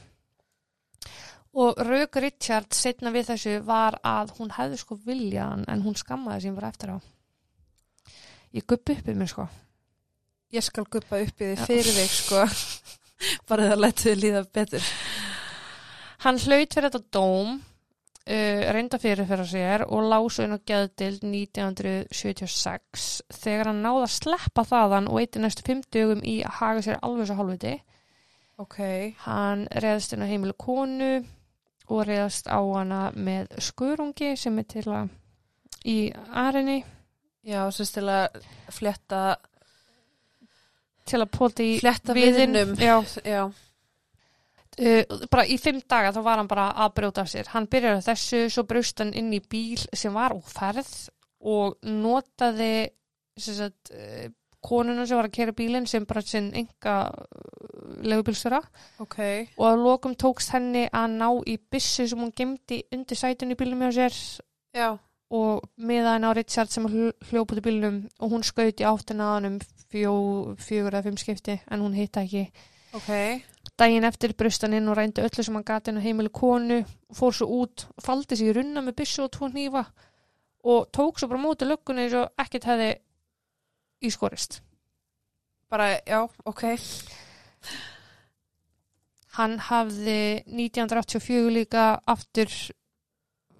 [1.54, 6.46] Og rauk Richard setna við þessu var að hún hefði sko viljaðan en hún skammaði
[6.46, 6.98] sín bara eftir á.
[8.54, 9.48] Ég guppi upp um mig sko.
[10.54, 12.42] Ég skal guppa upp í því fyrir þig, sko.
[13.48, 14.90] bara það lættu þið líða betur.
[16.24, 21.24] Hann hlaut fyrir þetta dóm, uh, reynda fyrir fyrir sér og lásu inn á geðdild
[21.26, 23.08] 1976
[23.40, 27.02] þegar hann náði að sleppa þaðan og eitti næstu fimm dögum í að haga sér
[27.02, 27.74] alveg svo hálfviti.
[28.62, 28.78] Ok,
[29.24, 31.16] Hann reyðast inn á heimilu konu
[31.90, 35.10] og reyðast á hana með skurungi sem er til að
[35.84, 35.98] í
[36.30, 36.84] arinni
[37.44, 38.38] já, sérst til að
[38.72, 39.36] fletta,
[41.08, 42.74] til að pota í fletta viðnum.
[42.80, 43.42] Já, Já,
[44.80, 47.50] uh, bara í fimm daga þá var hann bara að brjóta af sér.
[47.54, 50.94] Hann byrjaði þessu, svo braust hann inn í bíl sem var úr ferð
[51.44, 52.88] og notaði
[53.40, 54.26] sagt, uh,
[54.64, 56.96] konuna sem var að kera bílinn sem bara sinn enga
[58.04, 58.62] legubílsfjöra
[59.02, 59.18] ok,
[59.58, 63.58] og að lokum tókst henni að ná í byssu sem hún gemdi undir sætun í
[63.60, 64.16] bílum hjá sér.
[64.74, 64.88] Já,
[65.34, 69.28] og miða henni á Richard sem hljóp út í bílnum og hún skaut í áttina
[69.28, 69.58] að hann um
[69.94, 70.14] fjó,
[70.58, 72.48] fjögur eða fimm skipti en hún hitta ekki.
[72.98, 73.10] ok,
[73.78, 76.82] Daginn eftir brust hann inn og rændi öllu sem hann gati inn á heimili konu
[77.14, 79.86] fór svo út, faldi sig í runna með byssu og tvo hnífa
[80.64, 82.92] og tók svo bara móti löggunni eins og ekkert hefði
[84.04, 84.62] ískorist.
[85.70, 86.64] bara, já, ok,
[89.34, 92.50] Hann hafði 1984 líka aftur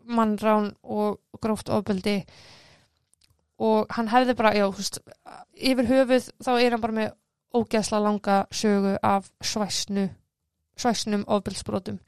[0.07, 2.21] mannrán og gróft ofbeldi
[3.65, 4.99] og hann hefði bara, já, veist,
[5.55, 7.15] yfir höfuð þá er hann bara með
[7.55, 10.09] ógeðsla langa sögu af svæsnu,
[10.77, 12.01] svæsnum ofbeldsbrotum.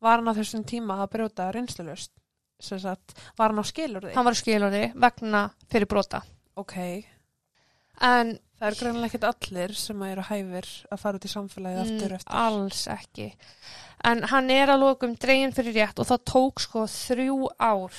[0.00, 2.12] var hann á þessum tíma að brjóta reynslulust,
[2.60, 4.14] sagt, var hann á skilurði?
[4.16, 6.22] Hann var skilurði vegna fyrir brota.
[6.56, 6.76] ok,
[8.00, 12.12] En það er greinlega ekkert allir sem eru hæfir að fara út í samfélagið aftur
[12.14, 12.38] mm, eftir.
[12.40, 13.26] alls ekki.
[14.08, 17.98] En hann er að lokum dregin fyrir rétt og það tók sko þrjú ár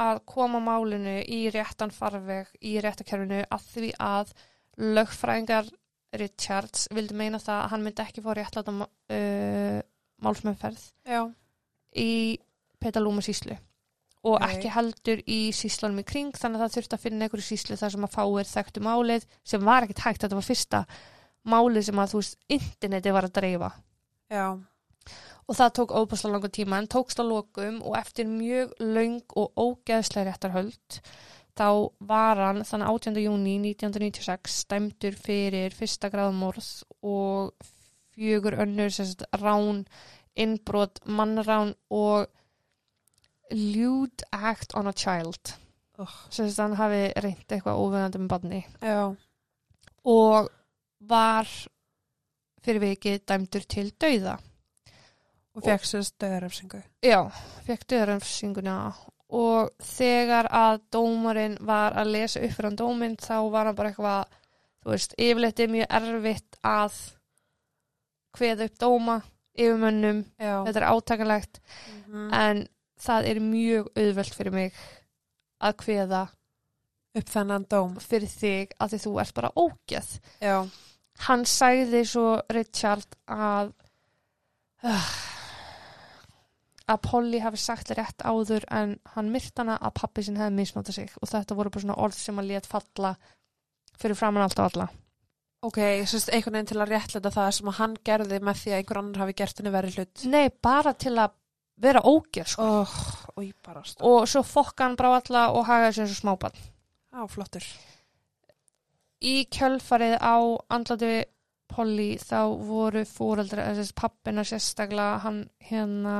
[0.00, 4.32] að koma málinu í réttan farveg í réttakerfinu að því að
[4.80, 5.68] lögfræðingar
[6.16, 9.78] Richards vildi meina það að hann myndi ekki fá réttlæta uh,
[10.24, 11.22] málsmeðferð Já,
[11.96, 12.38] í
[12.82, 13.56] Petalúma síslu
[14.22, 14.44] og Ok.
[14.48, 17.94] ekki heldur í síslunum í kring þannig að það þurfti að finna einhverju síslu þar
[17.96, 20.82] sem að fáir þekktu málið sem var ekkert hægt, þetta var fyrsta
[21.42, 23.70] málið sem að þú veist, interneti var að dreifa.
[24.30, 24.44] Já,
[25.48, 29.52] og það tók óbúslega langa tíma en tókst á lokum og eftir mjög löng og
[29.58, 31.00] ógeðslega réttarhöld
[31.58, 31.68] þá
[32.00, 33.20] var hann þannig 18.
[33.26, 36.68] júni 1996 stæmdur fyrir fyrsta gráðmorð
[37.02, 37.52] og
[38.12, 39.84] fjögur önnur sagt, rán,
[40.36, 42.28] innbrot, mannrán og
[43.52, 45.56] lewd act on a child
[46.00, 46.16] Ugh.
[46.32, 49.12] sem hann hafi reynd eitthvað óviðandi með barni já,
[50.08, 50.48] og
[51.04, 51.50] var
[52.62, 54.38] fyrir vikið dæmdur til dauða
[55.52, 56.82] og fekk sér stöðarefsingu.
[57.04, 57.18] Já,
[57.66, 58.76] fekk döðaröfsinguna
[59.32, 63.92] og þegar að dómarinn var að lesa upp fyrir hann dóminn þá var hann bara
[63.92, 64.36] eitthvað,
[64.82, 66.98] þú veist, yfirleitt er mjög erfitt að
[68.36, 69.16] kveða upp dóma
[69.52, 71.58] yfirmönnum, Já, þetta er átakalegt
[72.08, 72.28] mm.
[72.36, 72.62] en
[73.02, 74.78] það er mjög auðvelt fyrir mig
[75.62, 76.22] að kveða
[77.12, 77.98] upp þennan dóm.
[78.00, 80.14] fyrir þig að því þú ert bara ógeð.
[80.40, 80.56] Já,
[81.26, 83.74] Hann sagði svo Richard að
[84.82, 85.10] uh,
[86.92, 90.98] að Polly hafi sagt rétt áður en hann myrt hana að pappi sinn hefði misnótað
[90.98, 93.14] sig og þetta voru bara svona orð sem hann lét falla
[94.00, 94.88] fyrir framann allt og alla.
[95.62, 95.78] ok,
[96.10, 99.22] sérst einhvern veginn til að réttlega það sem hann gerði með því að einhver annar
[99.22, 100.24] hafi gert henni verið hlut.
[100.32, 101.36] Nei, bara til að
[101.82, 102.68] vera ógeð sko.
[102.82, 102.96] Oh,
[103.36, 103.70] og ég
[104.02, 106.58] og svo fokka hann bara alla og hagaði sér svo smábann.
[107.14, 107.66] Á, flottur.
[109.22, 110.36] Í kjölfarið á
[110.74, 111.12] andlati
[111.72, 116.16] Polly þá voru fóreldra, þessi pappina sérstaklega, hann hérna,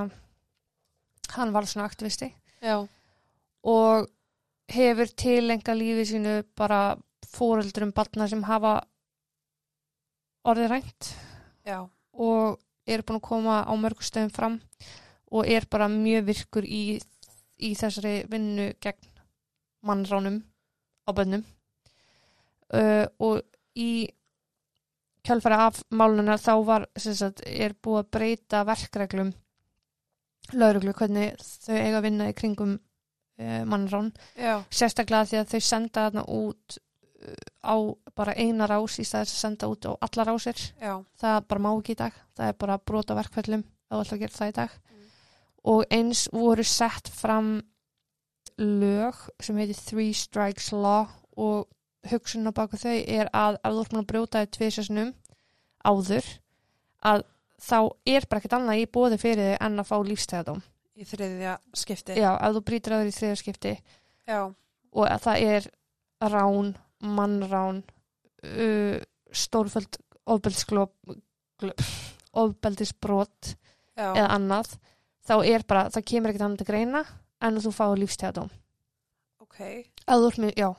[1.36, 2.30] hann var svona aktivisti.
[2.62, 2.82] Já,
[3.62, 4.08] og
[4.72, 6.96] hefur tilenga lífi sínu bara
[7.32, 8.80] fóreldrum batna sem hafa
[10.48, 11.12] orðið rænt.
[11.66, 11.78] Já,
[12.12, 14.58] og er búin að koma á mörgu stöðum fram
[15.32, 16.98] og er bara mjög virkur í,
[17.62, 19.12] í þessari vinnu gegn
[19.86, 20.40] mannránum
[21.06, 21.44] á bönnum
[22.74, 23.42] uh, og
[23.78, 24.10] í
[25.22, 29.32] kjálfæri af máluna þá var sagt, er búið að breyta verkreglum
[30.52, 34.12] lauruglu hvernig þau eiga að vinna í kringum uh, mannrán.
[34.36, 37.76] Já, sérstaklega því að þau senda þarna út uh, á
[38.18, 40.64] bara eina rás í staðis að senda út á alla rásir.
[40.82, 42.22] Já, það bara má ekki í dag.
[42.36, 44.80] Það er bara brot á verkfællum að þú ætla að gera það í dag.
[44.82, 45.04] Mm.
[45.72, 47.52] og eins voru sett fram
[48.58, 51.68] lög sem heitir Three Strikes Law og
[52.10, 55.12] hugsunna baka þau er að ef þú ert búin að brjóta þið tvisasnum
[55.86, 56.28] áður
[57.02, 57.24] að
[57.62, 57.78] þá
[58.14, 62.16] er bara ekkert annað í bóði fyrir þig en að fá lífstæðadóm í þriðja skipti.
[62.18, 63.74] já, ef þú brýtur að þér í þriðarskipti
[64.28, 64.40] Já,
[64.92, 65.68] og að það er
[66.32, 67.82] rán, mannrán
[68.46, 68.98] uh,
[69.32, 69.98] stórföld
[72.32, 73.54] ofbeldisbrot
[73.96, 74.76] eða annað
[75.22, 77.04] þá er bara, það kemur ekkert annað til greina
[77.42, 78.50] en að þú fáið lífstíðadóm
[79.42, 79.60] ok,
[80.06, 80.70] eða þú ert með, já.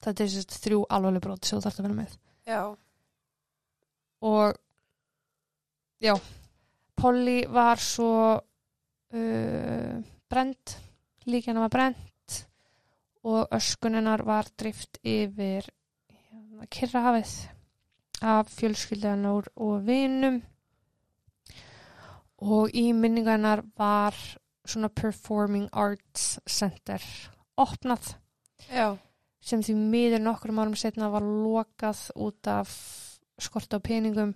[0.00, 2.12] Þetta er þrjú alvarleg brot sem þú þarfst að vera með.
[2.48, 2.60] Já,
[4.24, 4.60] og
[6.00, 6.14] já.
[6.96, 9.94] Polly var svo uh,
[10.30, 10.76] brend
[11.26, 12.44] líka hennar var brend
[13.24, 15.66] og öskunennar var drift yfir
[16.08, 17.34] hérna, Kyrrahafið
[18.22, 20.40] af fjölskyldanar og vinum.
[22.40, 24.16] Og í minningarnar var
[24.64, 27.04] svona Performing Arts Center
[27.60, 28.14] opnað.
[28.72, 28.96] Já,
[29.40, 32.72] sem því miður nokkrum árum setna var lokað út af
[33.40, 34.34] skort á peningum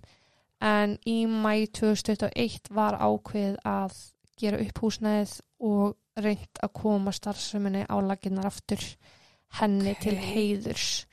[0.65, 3.97] en í mæ 2021 var ákveð að
[4.41, 5.35] gera upp húsnæðið
[5.69, 8.83] og reynt að koma starfseminni á laginnar aftur
[9.61, 10.01] henni Ok.
[10.03, 11.07] til heiðurs.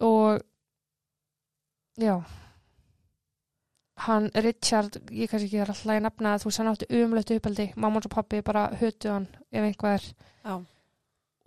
[0.00, 0.40] Og
[1.98, 2.22] já.
[3.98, 7.72] Hann Richard, ég kannski ekki er alltaf að nefna að þú hann átti umlötu uppaldi
[7.76, 10.04] mamma og pappi bara hötu hann ef einhvað er.
[10.44, 10.64] Já.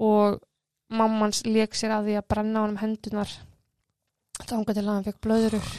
[0.02, 0.42] og
[0.90, 3.32] mammans leik sér að því að brenna hann um hendunar
[4.42, 5.70] þangað til að hann fekk blöðurur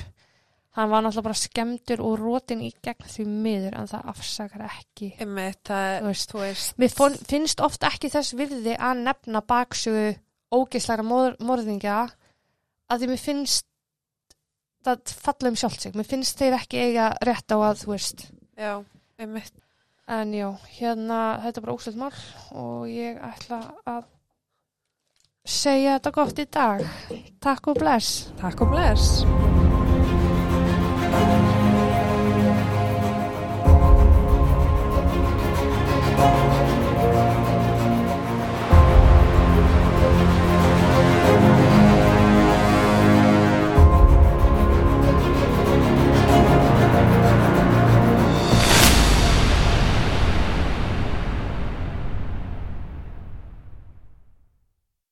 [0.77, 5.11] hann var náttúrulega bara skemmtur og rótin í gegn því miður en það afsakar ekki
[5.21, 9.45] Einmitt, það, þú veist þú veist, Mér fón, finnst oft ekki þess virði að nefna
[9.53, 10.15] baksögu
[10.53, 11.99] ógeislega mor, morðingja
[12.93, 13.69] að því mér finnst
[14.83, 15.97] það falla um sjálft sig.
[15.99, 18.27] Mér finnst þeir ekki eiga rétt á að, þú veist.
[18.59, 18.75] já,
[19.19, 19.55] einmitt.
[20.13, 22.17] En já, hérna, þetta er bara óslut mál
[22.59, 24.03] og ég ætla að
[25.47, 26.85] segja þetta gott í dag.
[27.41, 28.29] Takk og bless.
[28.43, 29.23] Takk og bless.